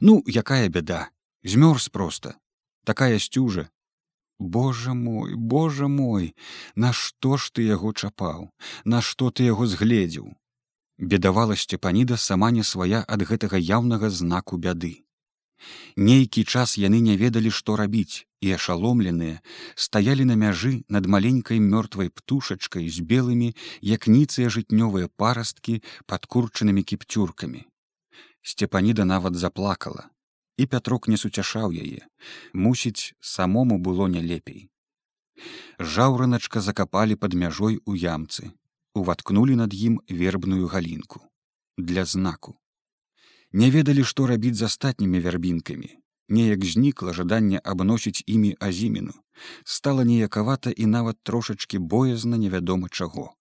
[0.00, 1.08] Ну якая бяда
[1.44, 2.36] змёрз проста
[2.84, 3.68] такая сцюжа.
[4.38, 6.34] Божа мой Божа мой
[6.74, 8.50] нашто ж ты яго чапаў
[8.84, 10.34] нашто ты яго згледзеў?
[10.98, 14.94] Бедавала сцепаніда сама не свая ад гэтага яўнага знаку бяды
[15.96, 19.40] нейкі час яны не ведалі што рабіць і ашаломленыя
[19.86, 26.82] стаялі на мяжы над маленькай мёртвай птушачкай з белымі як ніцыя жытнёвыя парасткі пад курчанымі
[26.82, 27.62] кіпцюркамі.
[28.42, 30.10] Сцепаніда нават заплакала
[30.56, 32.06] і пятрок не суцяшаў яе
[32.66, 34.68] мусіць самому было не лепей
[35.94, 38.50] жаўраначка закапалі пад мяжой у ямцы
[39.02, 41.22] уваткнулі над ім вербную галінку
[41.90, 42.58] для знаку
[43.52, 45.90] не ведалі што рабіць з астатнімі вярбінкамі
[46.28, 49.12] неяк знікла жаданне абносіць імі азіміну
[49.64, 53.32] стала неякавата і нават трошачки боязна невядома чаго.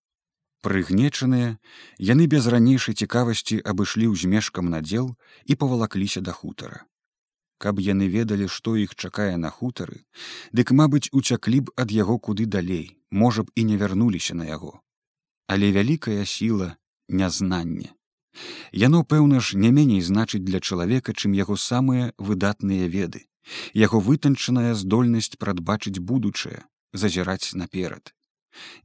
[0.62, 1.58] Прыгнечаныя
[1.98, 6.86] яны без ранейшай цікавасці абышлі ўзмешкам надзел і павалакліся да хутара.
[7.58, 10.04] Каб яны ведалі што іх чакае на хутары
[10.52, 14.82] дык мабыць уцяклі б ад яго куды далей можа б і не вярнуліся на яго.
[15.48, 16.76] Але вялікая сіла
[17.10, 17.94] нязнанне
[18.72, 23.28] яно пэўна ж не меней значыць для чалавека чым яго самыя выдатныя веды.
[23.74, 26.64] Яго вытанчаная здольнасць прадбачыць будучае
[26.94, 28.14] зазіраць наперад.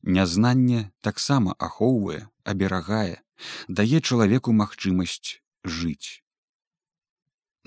[0.02, 3.22] Нязнанне таксама ахоўвае аберагае
[3.68, 6.22] дае чалавеку магчымасць жыць.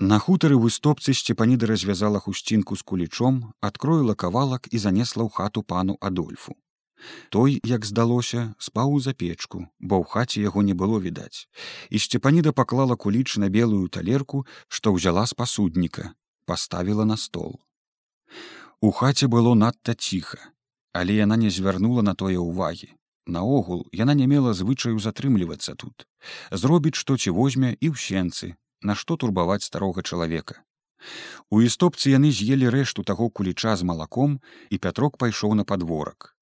[0.00, 5.96] На хутары выстопцы сцепаніда развязала хусцінку з кулічом, адкроіла кавалак і занесла ў хату пану
[6.00, 6.56] Адольфу.
[7.28, 11.48] Той, як здалося, спаў за печку, бо ў хаце яго не было відаць.
[11.90, 17.60] І сцепаніда паклала куліч на белую талерку, што ўзяла з пасудніка, паставіла на стол.
[18.80, 20.40] У хаце было надта ціха,
[20.92, 22.92] але яна не звярнула на тое ўвагі.
[23.26, 26.08] Наогул яна не мела звычаю затрымлівацца тут.
[26.50, 30.62] Зробіць што ці возьме і ў сенцы, Нашто турбаваць старога чалавека.
[31.52, 36.32] У істопцы яны з'елі рэшту таго куліча з малаком і пятрок пайшоў на падворак.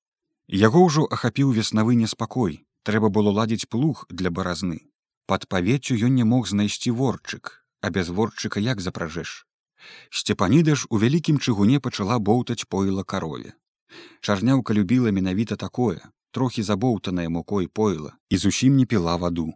[0.49, 4.89] Яго ўжо ахапіў веснавы неспакой, трэба было ладзіць плуг для баразны.
[5.29, 9.45] Пад павеццю ён не мог знайсці ворчык, а без ворчыка як запражэш.
[10.09, 13.53] Сцепаніда ж у вялікім чыгуне пачала боўтаць пойла карове.
[14.21, 16.01] Чарняўка любіла менавіта такое,
[16.33, 19.53] трохі забоўтанае мукой пойла і зусім не піла ваду.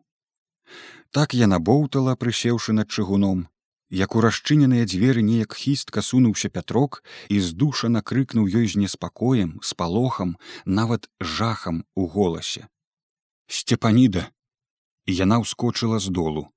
[1.11, 3.49] Так яна боўтала, прысеўшы над чыгуном,
[3.93, 9.77] як у расчыненыя дзверы неяк хістка сунуўся пятрок і здуша накрыкнуў ёй з неспакоем, з
[9.77, 12.69] палохам, нават жахам у голасе.
[13.53, 14.33] Сцепаніда.
[15.05, 16.49] І яна ўскочыла з долу.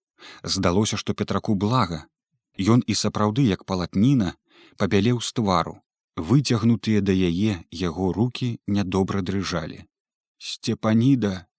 [0.44, 2.08] Здалося, што петраку блага.
[2.56, 4.36] Ён і сапраўды, як палатніна,
[4.80, 5.82] пабялеў з твару.
[6.16, 9.84] Выцягнутыя да яе яго руки нядобра дрыжалі.
[10.40, 11.52] Сцепаніда.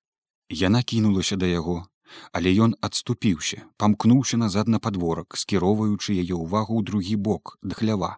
[0.49, 1.85] Яна кінулася да яго,
[2.33, 8.17] але ён адступіўся памкнуўся назад на падворак скіроўваючы яе ўвагу ў другі бок да хлява.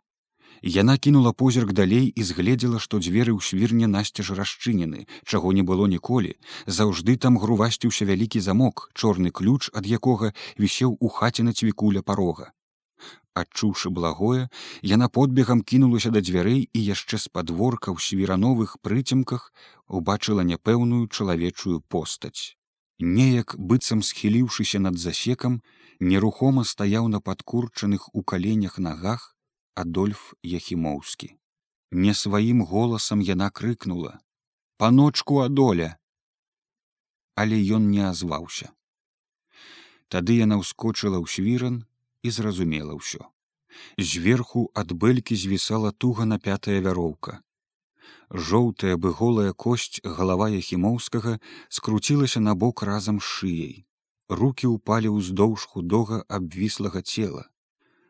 [0.62, 5.86] Яна кінула позірк далей і згледзела што дзверы ў свірне насцяж расчынены чаго не было
[5.86, 6.34] ніколі.
[6.66, 12.50] Заўжды там грувасціўся вялікі замок чорны ключ ад якога вісеў у хаце на цвікуля парога.
[13.38, 14.50] Адчуўшы благое
[14.82, 19.52] яна подбегам кінулася да дзвярэй і яшчэ з падворка ў свірановых прыцемках
[19.86, 22.57] убачыла няпэўную чалавечую постаць
[23.00, 25.62] неяк быццам схіліўшыся над засекам
[26.00, 29.34] нерухома стаяў на падкурчаных у каленях нагах
[29.74, 31.34] адольф яхімоўскі.
[31.90, 34.18] Не сваім голасам яна крыкнула
[34.78, 35.98] паночку адоля!
[37.34, 38.70] Але ён не азваўся.
[40.08, 41.76] Тады яна ўскочыла ў свіран
[42.22, 43.26] і зразумела ўсё.
[43.98, 47.42] Зверху ад бэлькі звісала туга напятая вяроўка
[48.30, 51.38] жоўтая бы голая косць галава яхімоўскага
[51.68, 53.74] скруцілася на бок разам з шыяй.
[54.28, 57.48] Руки ўпалі ўздоўж худога абвіслага цела.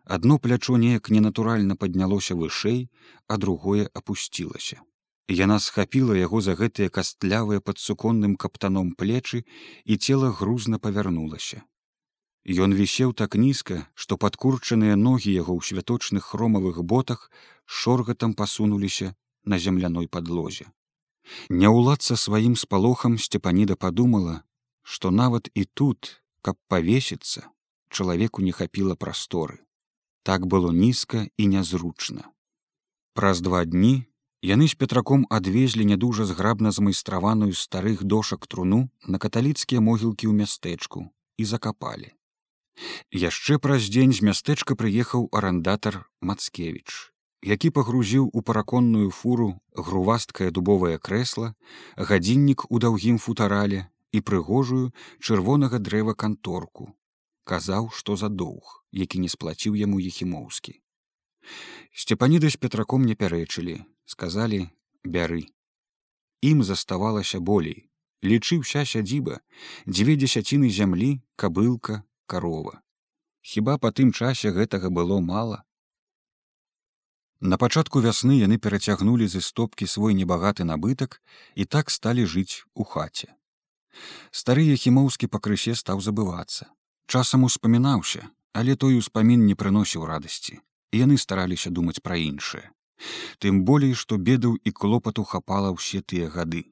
[0.04, 2.90] Адно плячо неяк ненатуральна паднялося вышэй
[3.28, 4.82] а другое апусцілася.
[5.28, 9.44] Яна схапіла яго за гэтыя кастлявыя пад суконным каптаном плечы
[9.84, 11.62] і цела грузна павярнулася.
[12.48, 17.30] Ён вісеў так нізка, што падкурчаныя ногі яго ў святочных хромавых ботах
[17.66, 19.14] шоргатам пасунуліся
[19.48, 20.68] на земляной подлозе.
[21.48, 24.42] Не ўладца сваім спалохам сцепаніда падумала,
[24.82, 27.48] што нават і тут, каб павесіцца,
[27.90, 29.58] чалавеку не хапіла прасторы.
[30.22, 32.28] Так было нізка і нязручна.
[33.14, 34.08] Праз два дні
[34.42, 41.10] Яны з петраком адвезлі нядужа зграбна змайстраваную старых дошак труну на каталіцкія могілкі ў мястэчку
[41.42, 42.14] і закапалі.
[43.10, 47.10] Яшчэ праз дзень з мястэчка прыехаў арандатар Мацкевіч,
[47.42, 51.54] які пагрузіў у параконную фуру грувасткае дубовае крэсла,
[51.96, 56.94] гадзіннік у даўгім футарале і прыгожую чырвонага дрэва канторку.
[57.44, 60.80] Казаў, што за доўг, які не сплаціў яму ехімоўскі.
[61.92, 64.68] Сцепаніда з петраком не пярэчылі, сказалі
[65.04, 65.46] бяры
[66.42, 67.78] ім заставалася болей
[68.30, 69.38] лічы вся сядзіба
[69.86, 71.10] дзве дзесяціны зямлі
[71.42, 72.78] кабылка карова
[73.52, 75.62] хіба па тым часе гэтага было мала
[77.40, 81.20] на пачатку вясны яны перацягнулі з істопкі свой небагаты набытак
[81.54, 83.34] і так сталі жыць у хаце.
[84.30, 86.70] Старыя хімоўскі пакрысе стаў забывацца.
[87.06, 90.58] Часам успамінаўся але той успамін не прыносіў радасці
[90.98, 92.64] яны стараліся думаць пра іншае.
[93.38, 96.64] Тым болей што бедаў і клопату хапала ўсе тыя гады.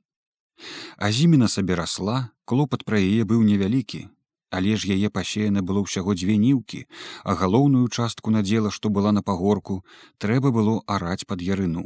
[0.96, 4.09] А зімена сабе расла клопат пра яе быў невялікі
[4.57, 6.81] але ж яе пасеяна было ўсяго дзве ніўкі
[7.25, 9.77] а галоўную частку надзела што была на пагорку
[10.25, 11.85] трэба было араць пад ярыну.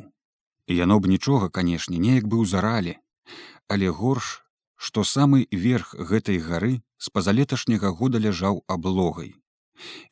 [0.70, 2.94] Яно б нічога канешне неяк быў заралі
[3.74, 4.30] але горш
[4.76, 9.35] што самы верх гэтай гары з пазалеташняга года ляжаў аблогай.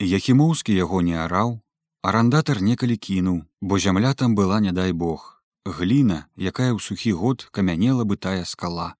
[0.01, 1.59] Яхімоўскі яго не араў
[2.11, 5.43] арандатар некалі кінуў бо зямля там была не дай бог.
[5.65, 8.95] Гліна якая ў сухі год камянела бы тая скала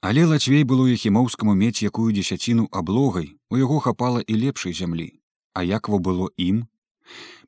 [0.00, 5.08] але лацвей было ехімоўскаму мець якую дзесяціну аблогай у яго хапала і лепшай зямлі.
[5.54, 6.64] А як во было ім?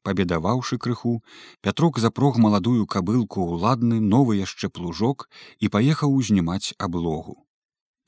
[0.03, 1.23] Пабедаваўшы крыху
[1.63, 5.29] пятрок запрог маладую кабылку ўладны новы яшчэ плужок
[5.61, 7.39] і паехаў узнімаць аблогу.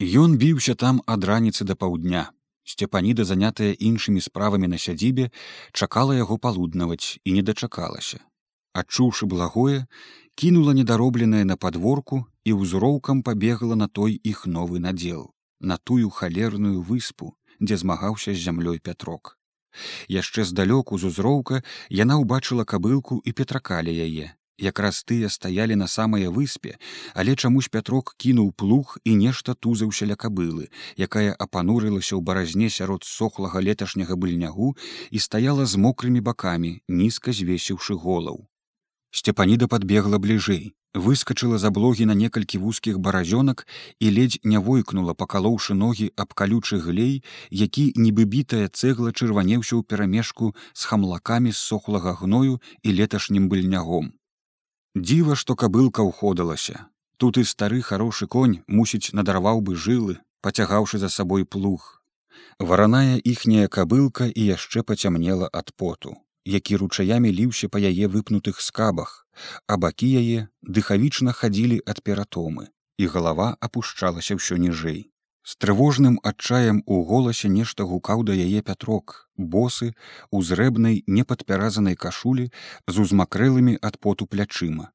[0.03, 2.33] Ён біўся там ад раніцы да паўдня.
[2.65, 5.31] Сцепаніда, занятая іншымі справамі на сядзібе,
[5.73, 8.19] чакала яго палуднаваць і не дачакалася.
[8.75, 9.87] Адчуўшы благое,
[10.35, 16.83] кінула недаробленае на падворку і ўзроўкам пабегла на той іх новы надзел, на тую халерную
[16.83, 19.37] выспу, дзе змагаўся з зямлёй пятрок.
[20.09, 26.31] Яшчэ здалёку з узроўка яна ўбачыла кабылку і петракалі яе, якраз тыя стаялі на самае
[26.31, 26.79] выспе,
[27.15, 33.05] але чамусь пятрок кінуў плуг і нешта тузаўся ля кабылы, якая апанурылася ў баразне сярод
[33.05, 34.75] сохлага леташняга быльнягу
[35.11, 38.47] і стаяла з мокрымі бакамі, нізка звесіўшы голаў.
[39.15, 40.75] Сцепаніда падбегла бліжэй,
[41.07, 43.63] выскачыла за блогі на некалькі вузкіх баразёнак
[44.03, 49.87] і ледзь не войкнула, пакалоўшы ногі аб калючы глей, які нібы бітая цэгла чырванеўся ў
[49.87, 54.11] перамешку з хамлакамі з сохлага гною і леташнім быльнягом.
[54.99, 56.91] Дзіва, што кабылка ўходалася.
[57.17, 62.03] Тут і стары харошы конь мусіць надарваў бы жылы, пацягаўшы за сабой плуг.
[62.59, 69.27] Вараная іхняя кабылка і яшчэ пацямнела ад поту, які ручаямі ліўся па яе выпнутых скабах,
[69.67, 75.11] а бакі яе дыхавічна хадзілі ад ператомы, і галава апушчалася ўсё ніжэй.
[75.45, 79.93] З трывожным адчаем у голасе нешта гукаў да яе пятрок, босы
[80.31, 82.49] у зрэбнай непадпяразанай кашулі
[82.89, 84.89] з узмакрэлымі ад поту плячыма.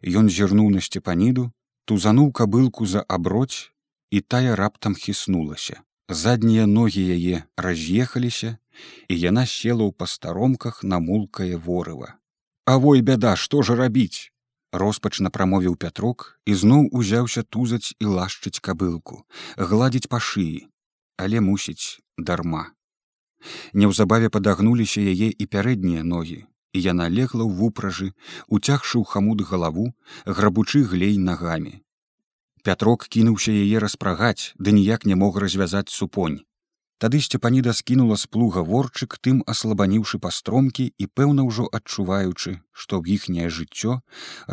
[0.00, 1.50] Ён зірнуў на сцепаніду,
[1.84, 3.68] тузануў кабылку за аброць,
[4.10, 5.82] і тая раптам хіснулася.
[6.08, 8.58] Заднія ногі яе раз'ехаліся,
[9.08, 12.20] і яна села ў пастаромках на мулкае ворыва.
[12.66, 14.34] Авой бяда, што ж рабіць?
[14.74, 19.20] роспачна прамовіў пятрок і зноў узяўся тузаць і лашчыць кабылку
[19.72, 20.66] гладзіць па шыі
[21.24, 22.64] але мусіць дарма
[23.82, 28.10] неўзабаве падагнуліся яе і пярэднія ногі і яна легла ў вупражы
[28.48, 29.86] уцягшы ў хамут галаву
[30.26, 31.74] грабучы глей нагамі
[32.64, 36.40] пятрок кінуўся яе распрагаць ды ніяк не мог развязаць супонь
[37.04, 43.18] Тады сцепаніда скінула з плуга ворчык тым аслабаніўшы пастромкі і пэўна ўжо адчуваючы, што ў
[43.18, 43.98] іхняе жыццё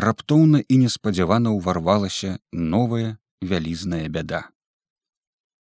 [0.06, 4.42] раптоўна і неспадзявана ўварвалася новая вялізная бяда.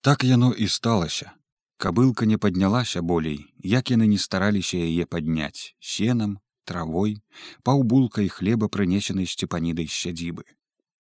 [0.01, 1.33] Так яно і сталася.
[1.77, 7.21] Кабылка не паднялася болей, як яны не стараліся яе падняць сенам, травой,
[7.63, 10.45] паўбулкай хлеба прынесенай сцепанідай з сядзібы.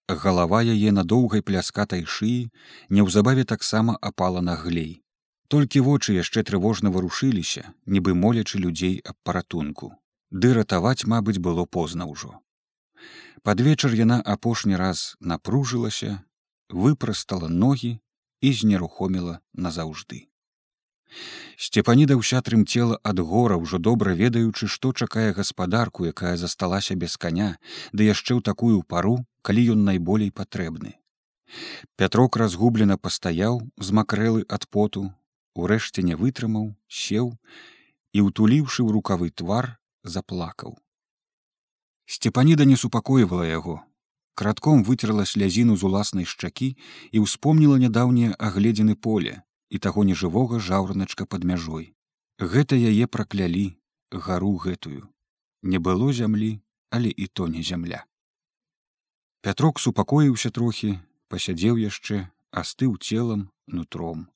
[0.08, 2.50] Галава яе на доўгай пляскатай шыі
[2.88, 5.02] неўзабаве таксама апала на глей.
[5.48, 9.92] Толькі вочы яшчэ трывожна варушыліся нібы молячы людзей аб паратунку.
[10.30, 12.38] Ды ратаваць мабыць было позна ўжо.
[13.42, 16.22] Пад вечар яна апошні раз напружылася
[16.70, 17.98] выпрастала ногі
[18.40, 20.29] і знерухоміла назаўжды
[21.56, 27.52] сцепаніда ўся трымцела ад гора ўжо добра ведаючы што чакае гаспадарку якая засталася без каня
[27.92, 30.96] ды яшчэ ў такую пару калі ён найболей патрэбны
[31.96, 35.10] пятрок разгублена пастаяў з макрэлы ад поту
[35.54, 37.34] Урэшце не вытрымаў, сеў
[38.14, 40.78] і, утуліўшы ў рукавы твар, заплакаў.
[42.06, 43.82] Сцепаніда не супакойвала яго.
[44.34, 46.70] Кратком выцерла слязіну з уласнай шчакі
[47.10, 51.94] і ўспомніла нядаўнія агледзены поле і таго нежывога жаўраначка пад мяжой.
[52.38, 53.66] Гэта яе праклялі
[54.10, 55.08] гару гэтую.
[55.62, 56.60] Не было зямлі,
[56.90, 58.04] але і то не зямля.
[59.40, 60.98] Пятрок супакоіўся трохі,
[61.28, 64.26] пасядзеў яшчэ, астыў целам нутром.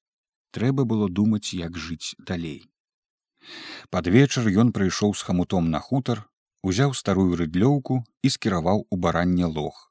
[0.52, 2.70] Трэба было думаць, як жыць далей.
[3.90, 6.24] Пад вечар ён прыйшоў з хамутом на хутар,
[6.62, 9.90] узяў старую рыдлёўку і скіраваў у баранне лог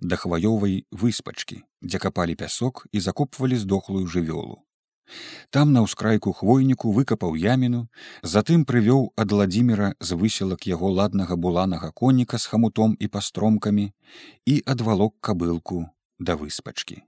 [0.00, 4.62] да хваёвай выспачкі, дзе капалі пясок і закопвалі здохлую жывёлу.
[5.50, 7.88] Там на ўскрайку хвойніку выкапаў яміну,
[8.22, 13.90] затым прывёў ад ладзіміра з высілак яго ладнага буланага коніка з хамутом і пастромкамі
[14.46, 15.84] і адвалок кабылку
[16.18, 17.02] да выспачкі.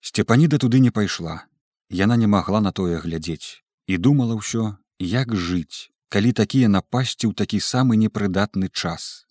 [0.00, 1.46] Сцепаніда туды не пайшла.
[1.90, 7.32] Яна не магла на тое глядзець і думала ўсё, як жыць, калі такія напасці ў
[7.32, 9.26] такі самы непрыдатны час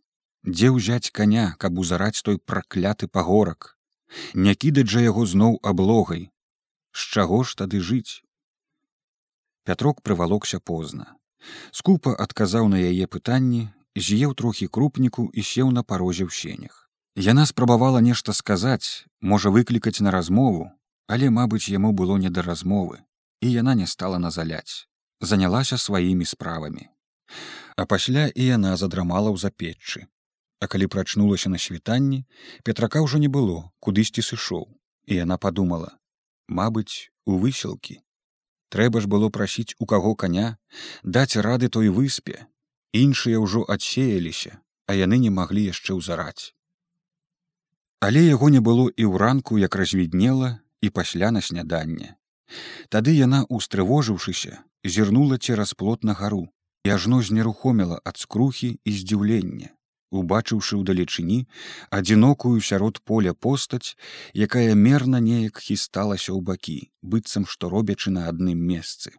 [0.46, 3.78] дзе ўзяць коня каб узараць той пракляты пагорак
[4.34, 6.24] не кідаць жа яго зноў аблогай
[6.92, 8.22] з чаго ж тады жыць
[9.70, 11.08] пятрок прывалокся позна
[11.72, 13.64] скупа адказаў на яе пытанні
[13.96, 16.78] з'еў трохі крупніку і сеў на парозе ў сенях
[17.32, 20.70] яна спрабавала нешта сказаць можа выклікаць на размову
[21.08, 23.04] але мабыць яму было не да размовы
[23.42, 24.88] і яна не стала назаляць
[25.22, 26.90] занялася сваімі справамі.
[27.78, 30.10] А пасля і яна задрамала ў запеччы.
[30.62, 32.26] А калі прачнулася на світанні,
[32.64, 34.68] петрака ўжо не было, кудысьці сышоў,
[35.06, 35.98] і яна падумала:
[36.48, 38.02] Мабыць, у высілкі.
[38.72, 40.58] Трэба ж было прасіць у каго каня,
[41.04, 42.48] даць рады той выспе.
[42.94, 46.56] Іншыя ўжо адсеяліся, а яны не маглі яшчэ ўзараць.
[48.00, 52.16] Але яго не было і ў ранку, як развіднела і пасля на сняданне.
[52.90, 56.48] Тады яна, устрывожыўшыся, зірнула цераз плот на гару
[56.84, 59.70] і ажно знерухоміла ад скрухі і здзіўлення
[60.12, 61.40] убачыўшы ўдалечыні
[61.98, 63.96] адзінокую сярод поля постаць
[64.48, 69.16] якая мерна неяк хісталася ў бакі быццам што робячы на адным месцы.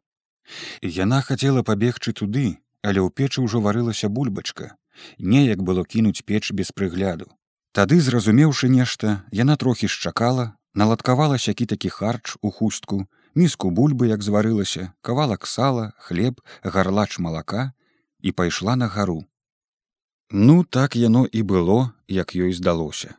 [0.83, 2.47] Яна хацела пабегчы туды
[2.83, 4.77] але ў печы ўжо варылася бульбачка.
[5.19, 7.31] Неяк было кінуць печ без прыгляду.
[7.73, 14.23] Тады зразумеўшы нешта яна трохі шчакала наладкавала сякі такі харч у хустку міску бульбы як
[14.23, 17.73] зварылася кавалак сала хлеб гарлач малака
[18.21, 19.25] і пайшла на гару
[20.33, 23.15] ну так яно і было як ёй здалося.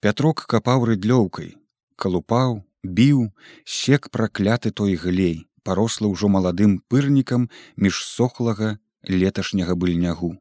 [0.00, 1.56] Пятрок капаў рыдлёўкай
[1.96, 3.32] калупаў біў
[3.64, 8.76] сек пракляты той глей паросла ўжо маладым пырнікам між сохлага
[9.08, 10.36] леташняга быльнягу.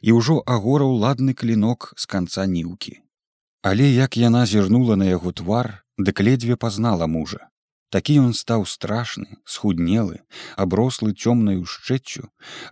[0.00, 3.00] І ўжо агораў ладны клінок з канца ніўкі.
[3.62, 7.48] Але як яна зірнула на яго твар дык ледзьве пазнала мужа
[7.94, 10.20] такі ён стаў страшны схуднелы
[10.66, 12.26] аброслы цёмнаю шчэццю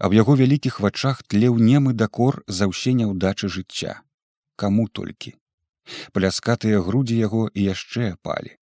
[0.09, 4.01] аб яго вялікіх вачах тлеў немы дакор за ўсе няўдачы жыцця.
[4.57, 5.35] Каму толькі.
[6.13, 8.59] Пляскатыя грудзі яго і яшчэ апалі.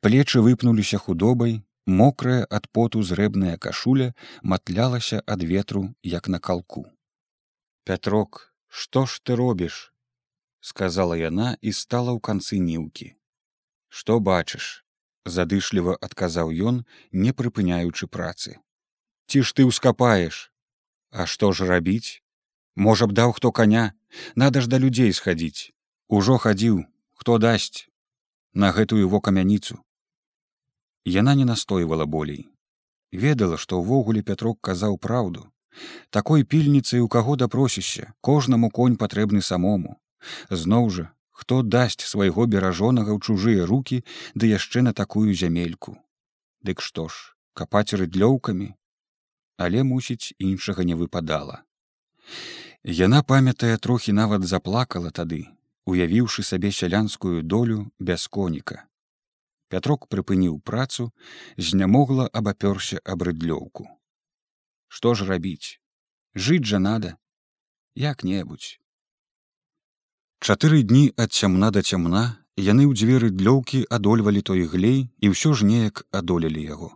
[0.00, 6.86] Плечы выпнуліся худобай мокрая ад поту зрэбная кашуля матлялася ад ветру як на калку
[7.84, 9.92] пятрок што ж ты робіш
[10.60, 13.14] сказала яна і стала ў канцы ніўкі
[13.88, 14.84] што бачыш
[15.24, 18.58] задышліва адказаў ён не прыпыняючы працы.
[19.26, 20.52] Ці ж ты ўскапаеш
[21.12, 22.24] а што ж рабіць
[22.74, 23.92] можа б даў хто каня
[24.34, 25.70] надо ж да людзей схадзіць
[26.08, 26.82] ужо хадзіў
[27.20, 27.88] хто дасць
[28.54, 29.76] на гэтую во камяніцу
[31.04, 32.48] яна не настойвала болей.
[33.12, 35.48] Ведала што ўвогуле пятрок казаў праўду
[36.10, 40.00] такой пільніцай у каго дапросішся кожнаму конь патрэбны самому.
[40.48, 41.10] Зноў жа
[41.42, 44.02] хто дасць свайго беражонага ў чужыя руки
[44.38, 45.98] ды яшчэ на такую зямельку.
[46.62, 48.68] Дык што ж капаць рыдлёўкамі?
[49.58, 51.62] Але мусіць іншага не выпадала.
[52.98, 55.42] Яна памятае трохі нават заплакала тады
[55.86, 58.86] уявіўшы сабе сялянскую долю без коніка.
[59.68, 61.08] Пятрок прыпыніў працу
[61.56, 63.88] знямогла абапёрся аб рыдлёўку.
[64.86, 65.80] Што ж рабіць?
[66.34, 67.16] Жыць жа надо.
[67.94, 68.81] Як-небудзь
[70.42, 72.20] Чатыры дні ад цямна да цямна
[72.58, 76.88] яны ў дзверы длёўкі адольвалі той глей і ўсё ж неяк адолелі яго.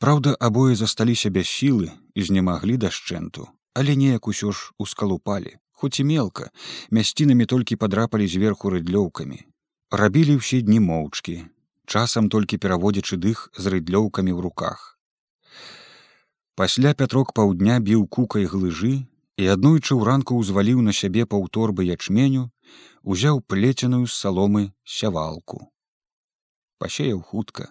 [0.00, 3.44] Праўда, абое засталіся без сілы і знемаглі дашчэнту,
[3.76, 6.48] але неяк усё ж ускалупалі, хоць і мелка,
[6.88, 9.44] мясцінамі толькі падрапалі зверху рыдлёўкамі.
[9.92, 11.36] Рабілі ўсе дні моўчкі,
[11.84, 14.96] часам толькі пераводзячы дых з рыдлёўкамі ў руках.
[16.56, 19.04] Пасля пятрок паўдня біў кукай глыжы
[19.38, 22.44] і аднойчы ўранку ўзваліў на сябе паўторбы ячменю
[23.02, 24.64] узяў плеценую з саломы
[24.96, 25.62] сявалку
[26.82, 27.70] пасеяў хутка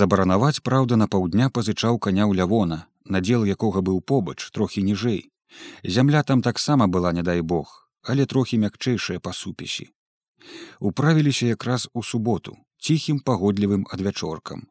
[0.00, 2.80] забаранаваць праўда на паўдня пазычаў каня ў лявона
[3.16, 5.22] надзел якога быў побач трохі ніжэй
[5.84, 9.90] Зямля там таксама была, не дай бог, але трохі мякчэйшая па супесі.
[10.80, 14.66] Управіліся якраз у суботу, ціхім пагодлівым адвячоркам.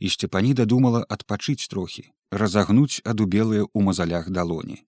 [0.00, 4.84] І сцепаніда думала адпачыць трохі, разагнуць адубелыя ў мазалях далоні.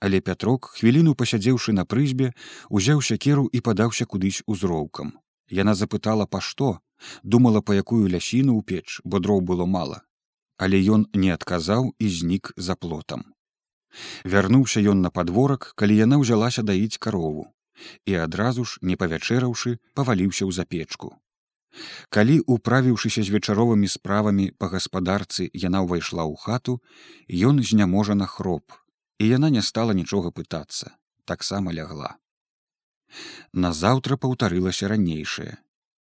[0.00, 2.32] Але пятрок, хвіліну пасядзеўшы на прызьбе,
[2.70, 5.14] узяў сякеру і падаўся кудысь узроўкам.
[5.50, 6.78] Яна запытала па што,
[7.22, 10.02] думала па якую лясіну ў печ, бо дроў было мала.
[10.58, 13.24] Але ён не адказаў і знік за плотам.
[14.24, 17.50] Вярнуўся ён на падворак, калі яна ўзялася даіць карову
[18.06, 21.18] і адразу ж, не павячэраўшы, паваліўся ў запечку.
[22.08, 26.78] Калі, управіўшыся з вечаровымі справамі па гаспадарцы, яна ўвайшла ў хату,
[27.26, 28.70] ён зняможана хроп,
[29.18, 30.94] і яна не стала нічога пытацца,
[31.24, 32.16] таксама лягла.
[33.52, 35.56] Назаўтра паўтарылася ранейшае.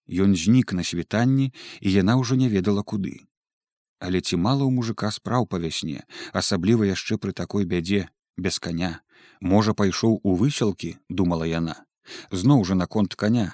[0.07, 3.23] Ён знік на світанні, і яна ўжо не ведала куды.
[4.03, 6.03] Але ці мала ў мужика спраў па вясне,
[6.33, 8.99] асабліва яшчэ пры такой бядзе без каня,
[9.41, 11.75] можа пайшоў у высялкі думала яна
[12.31, 13.45] зноў жа наконт коня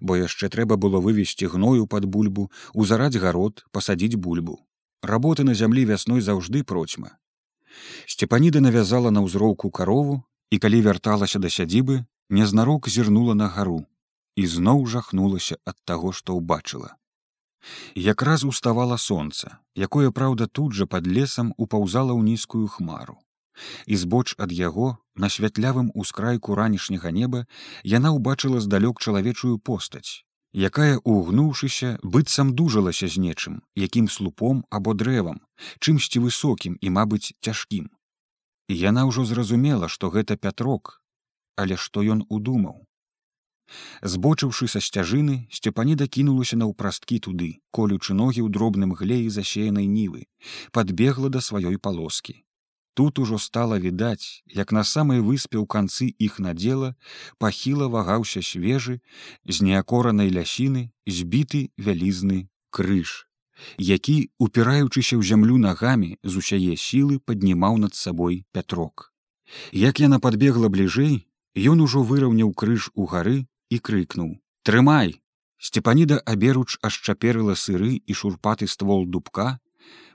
[0.00, 4.58] бо яшчэ трэба было вывесці гною под бульбу узараць гарод пасадзіць бульбу
[5.12, 7.12] работы на зямлі вясной заўжды процьма
[8.06, 13.84] сцепаніда навязала на ўзроўку карову і калі вярталася да сядзібы незнарок зірнула на гару
[14.36, 16.94] і зноў жахнулася ад таго што ўбачыла.
[17.94, 23.18] Якраз уставала сонца якое праўда тут жа под лесам упаўзала ў нізкую хмару.
[23.86, 27.46] І збоч ад яго на святлявым ускрайку ранішняга неба
[27.82, 30.25] яна ўбачыла здалёк чалавечую постаць
[30.56, 35.40] якая угнуўшыся быццам дужалася з нечым якім слупом або дрэвам
[35.80, 37.92] чымсьці высокім і мабыць цяжкім.
[38.72, 41.00] І яна ўжо зразумела што гэта пятрок
[41.56, 42.84] але што ён удумаў.
[44.00, 47.48] Збочыўшы са сцяжыны сцепаніда кінулася наўпрасткі туды
[47.78, 50.24] колючы ногі ў дробным глеі засеянай нівы
[50.72, 52.36] подбегла да сваёй палоскі
[52.96, 56.94] Тут ужо стала відаць, як на самай выспе ў канцы іх надзела
[57.36, 59.04] пахіла вагаўся свежы,
[59.44, 62.38] з неакоранай лясіны збіты вялізны
[62.72, 63.28] крыж,
[63.76, 69.12] які, упіраючыся ў зямлю нагамі з усяе сілы паднімаў над сабой пятрок.
[69.76, 75.20] Як яна подбегла бліжэй, ён ужо выраўняў крыж у гары і крыкнуў: «Трымай!
[75.60, 79.60] Сцепаніда аберуч ашчаперыла сыры і шурпаты ствол дубка,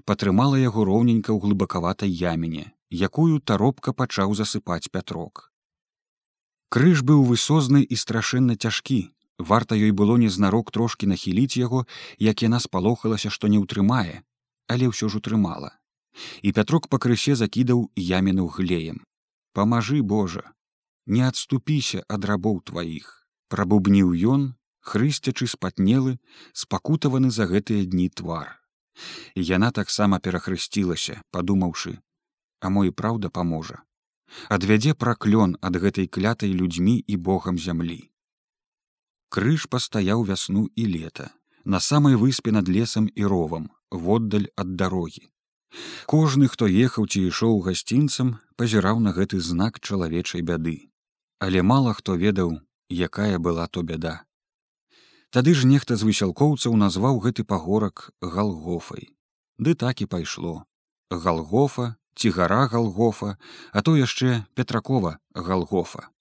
[0.05, 5.51] патрымала яго роўненька ў глыбакаватай яміне, якую таропка пачаў засыпаць пятрок.
[6.71, 9.11] Крыж быў высозны і страшэнна цяжкі.
[9.37, 11.85] Варта ёй было незнарок трошкі нахіліць яго,
[12.19, 14.21] як яна спалохалася, што не ўтрымае,
[14.67, 15.75] але ўсё ж утрымала.
[16.41, 19.03] І пятрок пакрысе закідаў яміну глеем.
[19.53, 20.53] Памажы Божа,
[21.05, 26.19] не адступіся ад рабоў тваіх, прабубніў ён, хрысцячы спатнелы,
[26.53, 28.60] спакутаваны за гэтыя дні твар
[29.35, 31.97] і яна таксама перахрысцілася падумаўшы
[32.61, 33.81] а мо і праўда паможа?
[34.55, 37.99] Адвядзе праклён ад гэтай клятай людзьмі і богам зямлі.
[39.33, 41.27] Крыж пастаяў вясну і лета
[41.65, 45.27] на самай выспе над лесам і ровам воддаль ад дарогі.
[46.07, 50.91] Кожны хто ехаў ці ішоў гасцінцам пазіраў на гэты знак чалавечай бяды.
[51.39, 54.23] Але мала хто ведаў якая была то бяда
[55.31, 59.15] Тады ж нехта з высялкоўцаў назваў гэты пагорак галгофай.
[59.57, 60.67] Ды так і пайшло.
[61.07, 63.37] Галгофа, ці гара галгофа,
[63.71, 66.11] а то яшчэ петракова галгофа.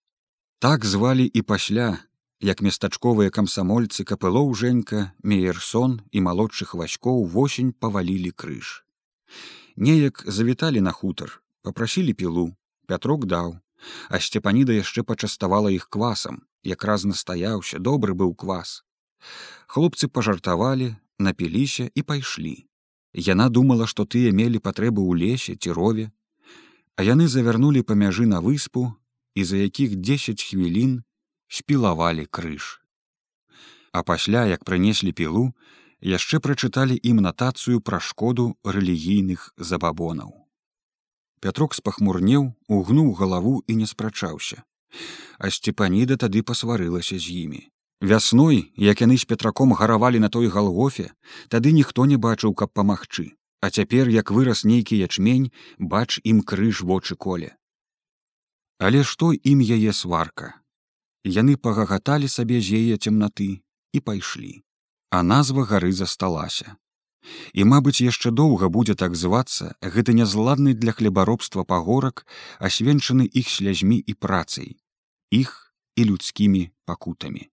[0.62, 1.98] Так звалі і пасля,
[2.40, 8.86] як местачковыя камсамольцы капылоў жэнька, меерсон і малодшых васькоў восень павалілі крыж.
[9.74, 12.54] Неяк завіталі на хутар, попрасілі пілу,
[12.86, 13.58] пятрок даў,
[14.08, 18.84] а сцепаніда яшчэ пачаставала іх квасам, якраз настаяўся, добры быў квас.
[19.66, 22.56] Хлопцы пажартавалі, напіліся і пайшлі.
[23.12, 26.10] Яна думала, што тыя мелі патрэбы ў лесе ці рове,
[26.96, 28.92] а яны завярнулі па мяжы на выспу
[29.34, 31.02] і за якіх дзесяць хвілін
[31.48, 32.78] спілавалі крыж.
[33.92, 35.50] А пасля, як прынеслі пілу,
[36.00, 40.46] яшчэ прачыталі ім натацыю пра шкоду рэлігійных забабонаў.
[41.40, 44.62] Пятрок спахмурнеў, угнуў галаву і не спрачаўся.
[45.38, 47.62] А сцепаніда тады пасварылася з імі.
[48.01, 51.12] Вясной, як яны з петраком гаравалі на той галгофе,
[51.48, 56.80] тады ніхто не бачыў, каб памагчы, А цяпер, як вырас нейкі ячмень, бач ім крыж
[56.80, 57.53] вочы коле.
[58.80, 60.57] Але што ім яе сварка?
[61.28, 63.61] Яны пагагаталі сабе з яе цемнаты
[63.92, 64.64] і пайшлі.
[65.12, 66.80] А назва гары засталася.
[67.53, 72.24] І, мабыць, яшчэ доўга будзе так звацца гэты нязладны для хлебаробства пагорак,
[72.57, 74.80] асвенчаны іх слязьмі і працай,
[75.28, 77.49] іх і людскімі пакутамі.